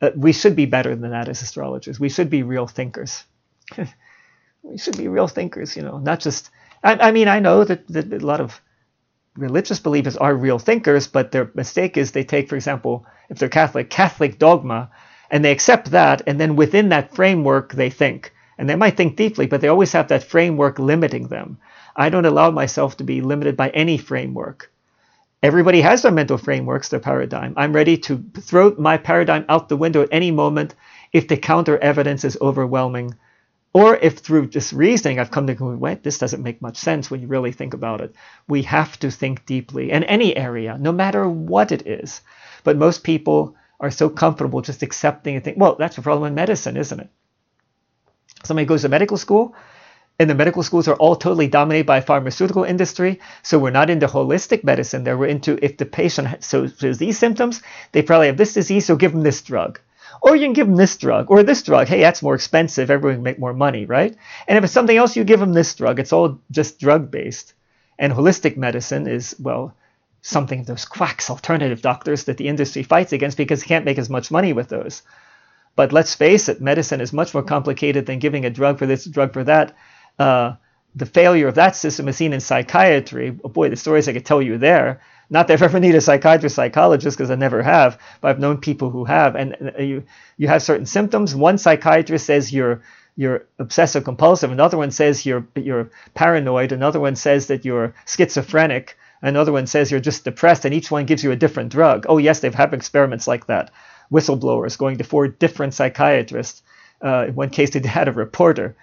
[0.00, 1.98] Uh, we should be better than that as astrologers.
[1.98, 3.24] We should be real thinkers.
[4.62, 6.50] we should be real thinkers, you know, not just.
[6.84, 8.60] I, I mean, I know that, that a lot of
[9.36, 13.48] religious believers are real thinkers, but their mistake is they take, for example, if they're
[13.48, 14.90] Catholic, Catholic dogma,
[15.30, 18.32] and they accept that, and then within that framework they think.
[18.58, 21.58] And they might think deeply, but they always have that framework limiting them.
[21.96, 24.70] I don't allow myself to be limited by any framework.
[25.42, 27.54] Everybody has their mental frameworks, their paradigm.
[27.56, 30.74] I'm ready to throw my paradigm out the window at any moment
[31.12, 33.16] if the counter evidence is overwhelming,
[33.72, 37.10] or if through just reasoning I've come to conclude, wait, this doesn't make much sense
[37.10, 38.14] when you really think about it.
[38.48, 42.20] We have to think deeply in any area, no matter what it is.
[42.64, 46.34] But most people are so comfortable just accepting and think, well, that's a problem in
[46.34, 47.10] medicine, isn't it?
[48.44, 49.54] Somebody goes to medical school,
[50.18, 53.20] and the medical schools are all totally dominated by pharmaceutical industry.
[53.42, 55.16] So we're not into holistic medicine there.
[55.18, 57.62] We're into if the patient so shows these symptoms,
[57.92, 59.80] they probably have this disease, so give them this drug.
[60.22, 61.88] Or you can give them this drug or this drug.
[61.88, 62.90] Hey, that's more expensive.
[62.90, 64.16] Everyone can make more money, right?
[64.46, 65.98] And if it's something else, you give them this drug.
[65.98, 67.54] It's all just drug based.
[67.98, 69.74] And holistic medicine is, well,
[70.22, 73.98] something of those quacks, alternative doctors that the industry fights against because they can't make
[73.98, 75.02] as much money with those.
[75.74, 79.04] But let's face it, medicine is much more complicated than giving a drug for this,
[79.04, 79.74] drug for that.
[80.18, 80.54] Uh,
[80.94, 83.36] the failure of that system is seen in psychiatry.
[83.42, 85.00] Oh boy, the stories I could tell you there.
[85.32, 88.58] Not that I've ever needed a psychiatrist, psychologist, because I never have, but I've known
[88.58, 89.34] people who have.
[89.34, 90.04] And you
[90.36, 91.34] you have certain symptoms.
[91.34, 92.82] One psychiatrist says you're
[93.16, 94.52] you're obsessive compulsive.
[94.52, 96.70] Another one says you're you're paranoid.
[96.70, 98.98] Another one says that you're schizophrenic.
[99.22, 102.04] Another one says you're just depressed, and each one gives you a different drug.
[102.10, 103.70] Oh yes, they've had experiments like that.
[104.12, 106.60] Whistleblowers going to four different psychiatrists.
[107.00, 108.76] Uh, in one case, they had a reporter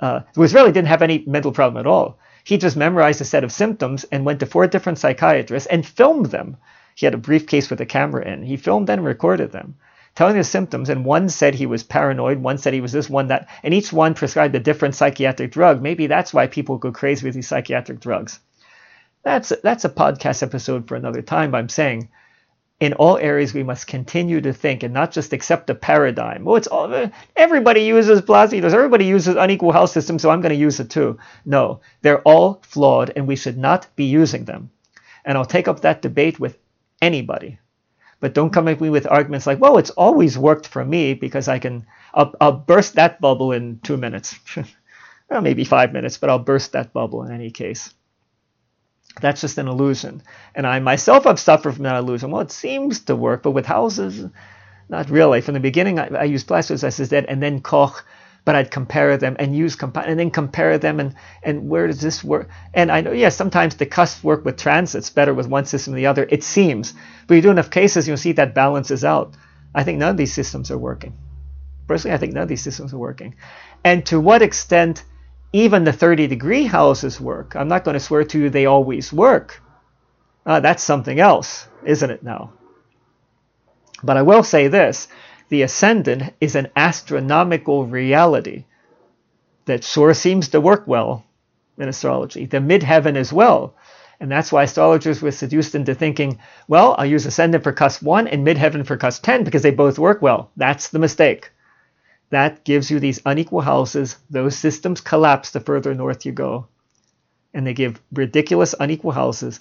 [0.00, 2.18] uh, who really didn't have any mental problem at all.
[2.44, 6.26] He just memorized a set of symptoms and went to four different psychiatrists and filmed
[6.26, 6.56] them.
[6.94, 8.42] He had a briefcase with a camera in.
[8.42, 9.76] He filmed and recorded them
[10.14, 13.28] telling the symptoms, and one said he was paranoid, one said he was this, one
[13.28, 15.80] that, and each one prescribed a different psychiatric drug.
[15.80, 18.38] Maybe that's why people go crazy with these psychiatric drugs.
[19.22, 21.54] That's that's a podcast episode for another time.
[21.54, 22.08] I'm saying,
[22.82, 26.48] in all areas, we must continue to think and not just accept a paradigm.
[26.48, 30.66] Oh, it's all everybody uses Placidus, everybody uses unequal health system, so I'm going to
[30.66, 31.16] use it too.
[31.44, 34.72] No, they're all flawed, and we should not be using them.
[35.24, 36.58] And I'll take up that debate with
[37.00, 37.60] anybody
[38.18, 41.48] but don't come at me with arguments like, well, it's always worked for me because
[41.48, 44.38] I can, I'll, I'll burst that bubble in two minutes.
[45.28, 47.92] well, maybe five minutes, but I'll burst that bubble in any case.
[49.20, 50.22] That's just an illusion.
[50.54, 52.30] And I myself have suffered from that illusion.
[52.30, 54.24] Well, it seems to work, but with houses,
[54.88, 55.40] not really.
[55.40, 58.04] From the beginning, I, I used Placidus SSZ and then Koch
[58.44, 62.00] but I'd compare them and use compa- and then compare them and and where does
[62.00, 62.48] this work?
[62.74, 65.98] And I know, yeah, sometimes the cusps work with transits better with one system than
[65.98, 66.26] the other.
[66.28, 66.94] It seems,
[67.26, 69.34] but you do enough cases, you'll see that balances out.
[69.74, 71.14] I think none of these systems are working.
[71.86, 73.36] Personally, I think none of these systems are working.
[73.84, 75.04] And to what extent
[75.52, 77.54] even the 30 degree houses work?
[77.54, 79.62] I'm not going to swear to you they always work.
[80.44, 82.52] Uh, that's something else, isn't it now?
[84.02, 85.08] But I will say this
[85.48, 88.64] the ascendant is an astronomical reality
[89.66, 91.24] that sure seems to work well
[91.78, 92.46] in astrology.
[92.46, 93.74] The midheaven as well.
[94.18, 96.38] And that's why astrologers were seduced into thinking,
[96.68, 99.98] well, I'll use ascendant for cusp 1 and midheaven for cusp 10 because they both
[99.98, 100.50] work well.
[100.56, 101.50] That's the mistake.
[102.32, 104.16] That gives you these unequal houses.
[104.28, 106.66] Those systems collapse the further north you go.
[107.54, 109.60] And they give ridiculous unequal houses.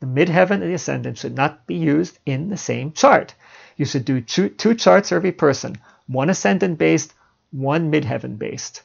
[0.00, 3.34] The midheaven and the ascendant should not be used in the same chart
[3.76, 7.14] you should do two, two charts for every person, one ascendant based,
[7.50, 8.82] one midheaven based.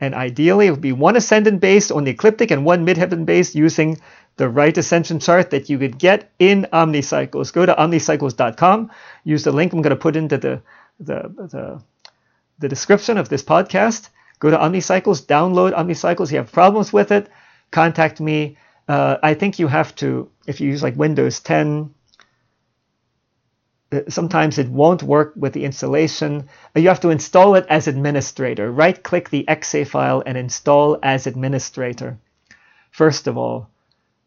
[0.00, 3.54] And ideally, it would be one ascendant based on the ecliptic and one midheaven based
[3.54, 4.00] using
[4.36, 7.52] the right ascension chart that you could get in OmniCycles.
[7.52, 8.90] Go to omnicycles.com,
[9.24, 10.62] use the link I'm going to put into the,
[10.98, 11.82] the, the,
[12.60, 14.10] the description of this podcast.
[14.38, 16.26] Go to OmniCycles, download OmniCycles.
[16.26, 17.28] If you have problems with it,
[17.70, 18.56] contact me.
[18.88, 21.94] Uh, I think you have to, if you use like Windows 10,
[23.92, 26.48] uh, sometimes it won't work with the installation.
[26.74, 28.70] You have to install it as administrator.
[28.70, 32.18] Right click the exe file and install as administrator,
[32.90, 33.68] first of all.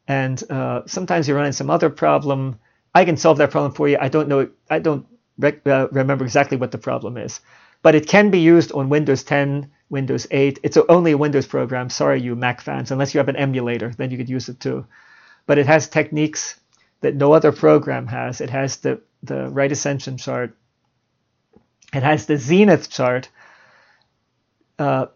[0.07, 2.59] And uh, sometimes you run into some other problem.
[2.93, 3.97] I can solve that problem for you.
[3.99, 4.49] I don't know.
[4.69, 5.05] I don't
[5.37, 7.39] rec- uh, remember exactly what the problem is,
[7.83, 10.59] but it can be used on Windows 10, Windows 8.
[10.63, 11.89] It's only a Windows program.
[11.89, 12.91] Sorry, you Mac fans.
[12.91, 14.87] Unless you have an emulator, then you could use it too.
[15.45, 16.59] But it has techniques
[17.01, 18.41] that no other program has.
[18.41, 20.55] It has the the right ascension chart.
[21.93, 23.29] It has the zenith chart.
[24.79, 25.07] Uh,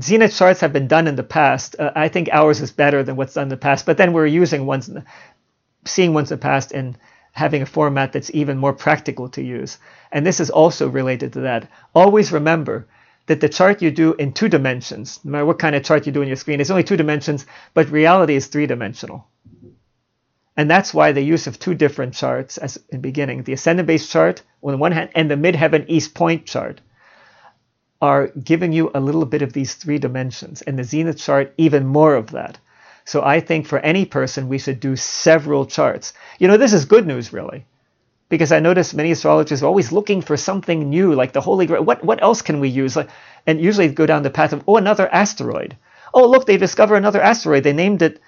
[0.00, 1.76] zenith charts have been done in the past.
[1.78, 4.26] Uh, I think ours is better than what's done in the past, but then we're
[4.26, 4.88] using ones,
[5.84, 6.96] seeing ones in the past and
[7.32, 9.78] having a format that's even more practical to use.
[10.12, 11.68] And this is also related to that.
[11.94, 12.86] Always remember
[13.26, 16.12] that the chart you do in two dimensions, no matter what kind of chart you
[16.12, 19.26] do on your screen, is only two dimensions, but reality is three dimensional.
[20.56, 24.06] And that's why the use of two different charts as in beginning, the ascendant base
[24.08, 26.80] chart on the one hand and the midheaven east point chart
[28.02, 31.86] are giving you a little bit of these three dimensions and the zenith chart even
[31.86, 32.58] more of that.
[33.04, 36.12] So I think for any person we should do several charts.
[36.38, 37.64] You know, this is good news really.
[38.28, 41.84] Because I notice many astrologers are always looking for something new, like the Holy Grail.
[41.84, 42.96] What what else can we use?
[43.46, 45.76] And usually go down the path of oh another asteroid.
[46.14, 47.64] Oh look, they discover another asteroid.
[47.64, 48.20] They named it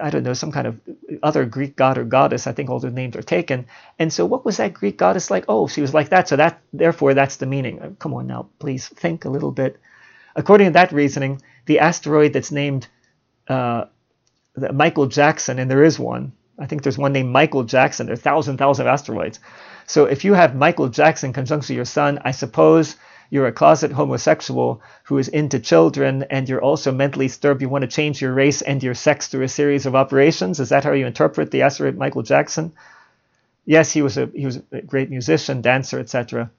[0.00, 0.80] I don't know, some kind of
[1.22, 2.46] other Greek god or goddess.
[2.46, 3.66] I think all the names are taken.
[3.98, 5.46] And so, what was that Greek goddess like?
[5.48, 6.28] Oh, she was like that.
[6.28, 7.80] So that, therefore, that's the meaning.
[7.80, 9.78] Uh, come on now, please think a little bit.
[10.36, 12.86] According to that reasoning, the asteroid that's named
[13.48, 13.86] uh,
[14.72, 16.32] Michael Jackson, and there is one.
[16.58, 18.06] I think there's one named Michael Jackson.
[18.06, 19.38] There are thousand, thousand asteroids.
[19.86, 22.96] So if you have Michael Jackson conjunct your sun, I suppose
[23.30, 27.82] you're a closet homosexual who is into children and you're also mentally disturbed, you want
[27.82, 30.60] to change your race and your sex through a series of operations.
[30.60, 32.72] Is that how you interpret the asteroid Michael Jackson?
[33.64, 36.50] Yes, he was a he was a great musician, dancer, etc.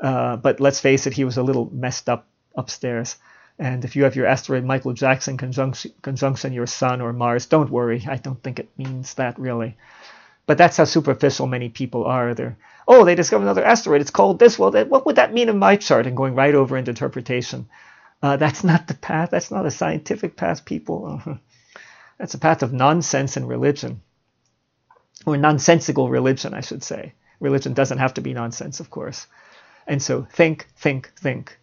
[0.00, 2.26] Uh, but let's face it, he was a little messed up
[2.56, 3.16] upstairs.
[3.62, 7.70] And if you have your asteroid Michael Jackson conjunction, conjunction your Sun or Mars, don't
[7.70, 8.04] worry.
[8.08, 9.76] I don't think it means that really.
[10.46, 12.34] But that's how superficial many people are.
[12.34, 12.56] They're,
[12.88, 14.00] oh, they discovered another asteroid.
[14.00, 14.58] It's called this.
[14.58, 16.08] Well, what would that mean in my chart?
[16.08, 17.68] And going right over into interpretation.
[18.20, 19.30] Uh, that's not the path.
[19.30, 21.06] That's not a scientific path, people.
[21.06, 21.36] Uh-huh.
[22.18, 24.00] That's a path of nonsense and religion,
[25.24, 27.12] or nonsensical religion, I should say.
[27.38, 29.28] Religion doesn't have to be nonsense, of course.
[29.86, 31.58] And so think, think, think.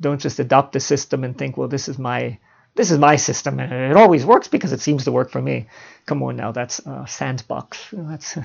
[0.00, 2.38] Don't just adopt the system and think, well, this is my
[2.76, 5.66] this is my system and it always works because it seems to work for me.
[6.06, 7.88] Come on now, that's a sandbox.
[7.92, 8.36] That's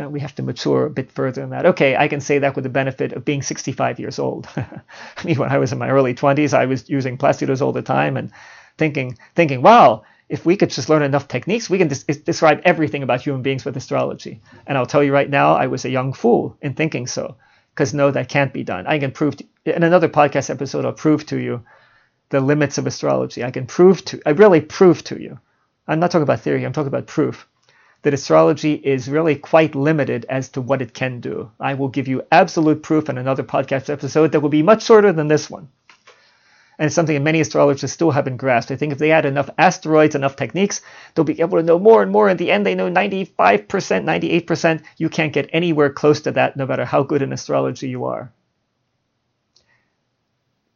[0.00, 1.66] uh, we have to mature a bit further than that.
[1.66, 4.48] Okay, I can say that with the benefit of being 65 years old.
[4.56, 4.80] I
[5.24, 8.16] mean, when I was in my early 20s, I was using Placidus all the time
[8.16, 8.30] and
[8.78, 13.02] thinking, thinking, wow, if we could just learn enough techniques, we can des- describe everything
[13.02, 14.40] about human beings with astrology.
[14.66, 17.36] And I'll tell you right now, I was a young fool in thinking so,
[17.74, 18.86] because no, that can't be done.
[18.86, 21.62] I can prove to, in another podcast episode, I'll prove to you
[22.28, 23.44] the limits of astrology.
[23.44, 25.38] I can prove to, I really prove to you.
[25.86, 26.64] I'm not talking about theory.
[26.64, 27.46] I'm talking about proof
[28.02, 31.50] that astrology is really quite limited as to what it can do.
[31.60, 35.12] I will give you absolute proof in another podcast episode that will be much shorter
[35.12, 35.68] than this one.
[36.82, 38.72] And it's something that many astrologers still haven't grasped.
[38.72, 40.80] I think if they add enough asteroids, enough techniques,
[41.14, 42.28] they'll be able to know more and more.
[42.28, 44.82] In the end, they know 95%, 98%.
[44.96, 48.32] You can't get anywhere close to that, no matter how good in astrology you are.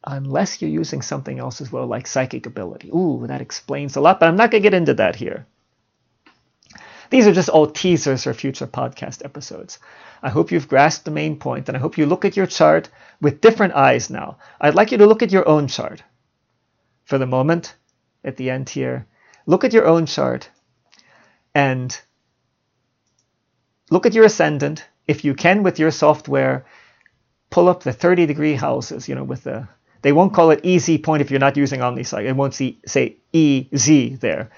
[0.05, 2.87] Unless you're using something else as well, like psychic ability.
[2.87, 5.45] Ooh, that explains a lot, but I'm not going to get into that here.
[7.09, 9.79] These are just all teasers for future podcast episodes.
[10.21, 12.89] I hope you've grasped the main point, and I hope you look at your chart
[13.21, 14.37] with different eyes now.
[14.59, 16.03] I'd like you to look at your own chart.
[17.05, 17.75] For the moment,
[18.23, 19.07] at the end here,
[19.45, 20.49] look at your own chart
[21.55, 21.97] and
[23.89, 24.85] look at your ascendant.
[25.07, 26.65] If you can, with your software,
[27.49, 29.69] pull up the 30 degree houses, you know, with the
[30.01, 32.25] they won't call it EZ point if you're not using OmniCycle.
[32.25, 34.51] It won't see, say EZ there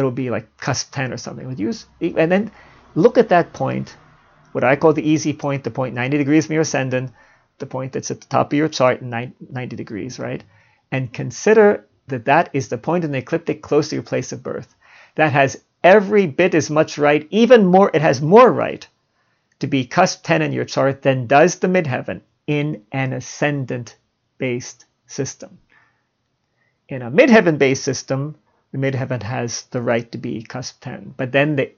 [0.00, 1.46] it'll be like cusp 10 or something.
[1.46, 2.50] Would use and then
[2.94, 3.94] look at that point,
[4.52, 7.12] what I call the easy point, the point 90 degrees from your ascendant,
[7.58, 10.42] the point that's at the top of your chart, 90 degrees, right?
[10.90, 14.42] And consider that that is the point in the ecliptic close to your place of
[14.42, 14.74] birth.
[15.14, 18.86] That has every bit as much right, even more, it has more right
[19.60, 23.96] to be cusp 10 in your chart than does the midheaven in an ascendant
[24.38, 25.58] based system.
[26.88, 28.36] In a midheaven based system,
[28.72, 31.14] the midheaven has the right to be cusp 10.
[31.16, 31.72] But then the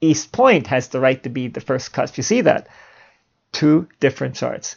[0.00, 2.16] east point has the right to be the first cusp.
[2.16, 2.68] You see that?
[3.52, 4.76] Two different charts.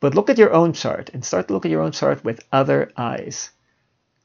[0.00, 2.44] But look at your own chart and start to look at your own chart with
[2.52, 3.50] other eyes.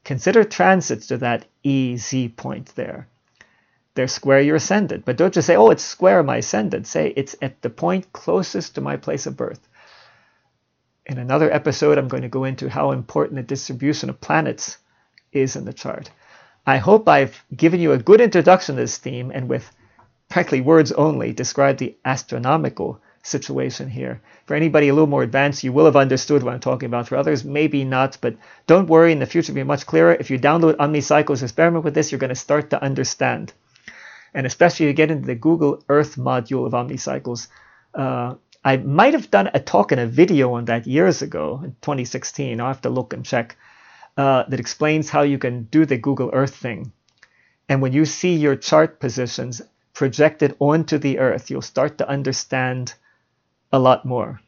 [0.04, 3.08] Consider transits to that EZ point there.
[3.94, 5.04] They're square your ascendant.
[5.04, 6.86] But don't just say, oh, it's square my ascendant.
[6.86, 9.66] Say it's at the point closest to my place of birth.
[11.06, 14.78] In another episode, I'm going to go into how important the distribution of planets
[15.32, 16.10] is in the chart.
[16.66, 19.70] I hope I've given you a good introduction to this theme and with
[20.30, 24.22] practically words only described the astronomical situation here.
[24.46, 27.08] For anybody a little more advanced, you will have understood what I'm talking about.
[27.08, 28.36] For others, maybe not, but
[28.66, 30.16] don't worry, in the future it'll be much clearer.
[30.18, 33.52] If you download OmniCycles, experiment with this, you're going to start to understand.
[34.32, 37.48] And especially you get into the Google Earth module of OmniCycles.
[37.94, 38.34] Uh,
[38.64, 42.58] I might have done a talk and a video on that years ago, in 2016.
[42.58, 43.56] I'll have to look and check
[44.16, 46.92] uh, that explains how you can do the Google Earth thing.
[47.68, 49.62] And when you see your chart positions
[49.92, 52.94] projected onto the Earth, you'll start to understand
[53.72, 54.40] a lot more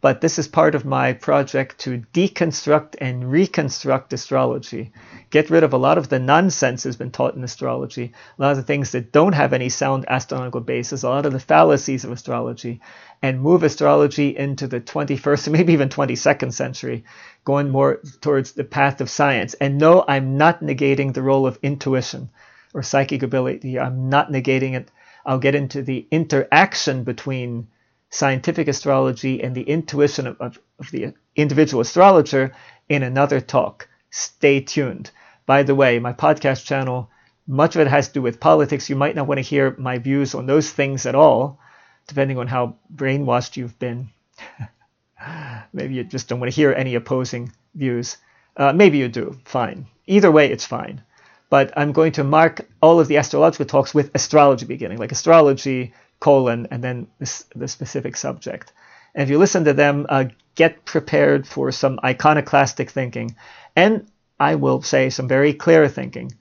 [0.00, 4.92] but this is part of my project to deconstruct and reconstruct astrology.
[5.30, 8.50] Get rid of a lot of the nonsense that's been taught in astrology, a lot
[8.50, 12.04] of the things that don't have any sound astronomical basis, a lot of the fallacies
[12.04, 12.80] of astrology,
[13.22, 17.04] and move astrology into the 21st, maybe even 22nd century,
[17.44, 19.54] going more towards the path of science.
[19.54, 22.28] And no, I'm not negating the role of intuition
[22.74, 23.78] or psychic ability.
[23.78, 24.90] I'm not negating it.
[25.24, 27.68] I'll get into the interaction between
[28.10, 32.52] scientific astrology and the intuition of, of, of the individual astrologer
[32.88, 33.88] in another talk.
[34.10, 35.10] Stay tuned.
[35.44, 37.10] By the way, my podcast channel,
[37.46, 38.88] much of it has to do with politics.
[38.88, 41.60] You might not want to hear my views on those things at all,
[42.06, 44.10] depending on how brainwashed you've been.
[45.72, 48.16] maybe you just don't want to hear any opposing views.
[48.56, 49.38] Uh, maybe you do.
[49.44, 49.86] Fine.
[50.06, 51.02] Either way, it's fine.
[51.48, 55.94] But I'm going to mark all of the astrological talks with astrology beginning, like astrology,
[56.20, 58.72] colon, and then this, the specific subject.
[59.14, 63.36] And if you listen to them, uh, get prepared for some iconoclastic thinking.
[63.74, 64.06] And
[64.38, 66.32] I will say some very clear thinking.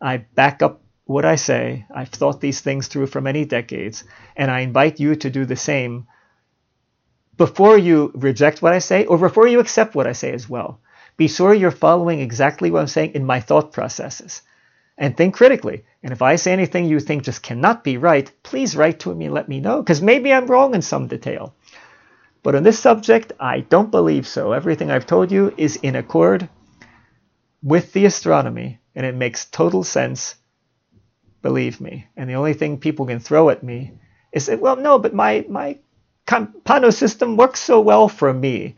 [0.00, 1.86] I back up what I say.
[1.94, 4.04] I've thought these things through for many decades,
[4.36, 6.06] and I invite you to do the same
[7.36, 10.80] before you reject what I say or before you accept what I say as well.
[11.16, 14.42] Be sure you're following exactly what I'm saying in my thought processes.
[14.96, 15.84] And think critically.
[16.02, 19.24] And if I say anything you think just cannot be right, please write to me
[19.26, 21.54] and let me know, because maybe I'm wrong in some detail.
[22.42, 24.52] But on this subject, I don't believe so.
[24.52, 26.48] Everything I've told you is in accord
[27.62, 30.34] with the astronomy, and it makes total sense,
[31.40, 32.06] believe me.
[32.16, 33.92] And the only thing people can throw at me
[34.32, 35.78] is that, well, no, but my, my
[36.26, 38.76] Pano system works so well for me.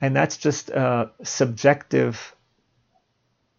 [0.00, 2.34] And that's just a subjective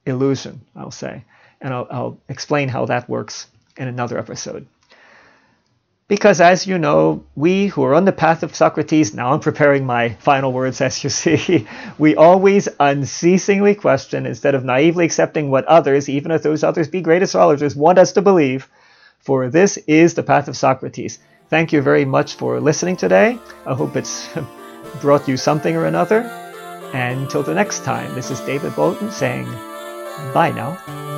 [0.05, 1.25] illusion, I'll say.
[1.61, 3.47] And I'll, I'll explain how that works
[3.77, 4.67] in another episode.
[6.07, 9.85] Because as you know, we who are on the path of Socrates, now I'm preparing
[9.85, 11.67] my final words as you see,
[11.97, 17.01] we always unceasingly question instead of naively accepting what others, even if those others be
[17.01, 18.69] great astrologers, want us to believe.
[19.19, 21.19] For this is the path of Socrates.
[21.49, 23.37] Thank you very much for listening today.
[23.65, 24.29] I hope it's
[25.01, 26.21] brought you something or another.
[26.93, 29.45] And until the next time, this is David Bolton saying
[30.33, 31.16] bye now.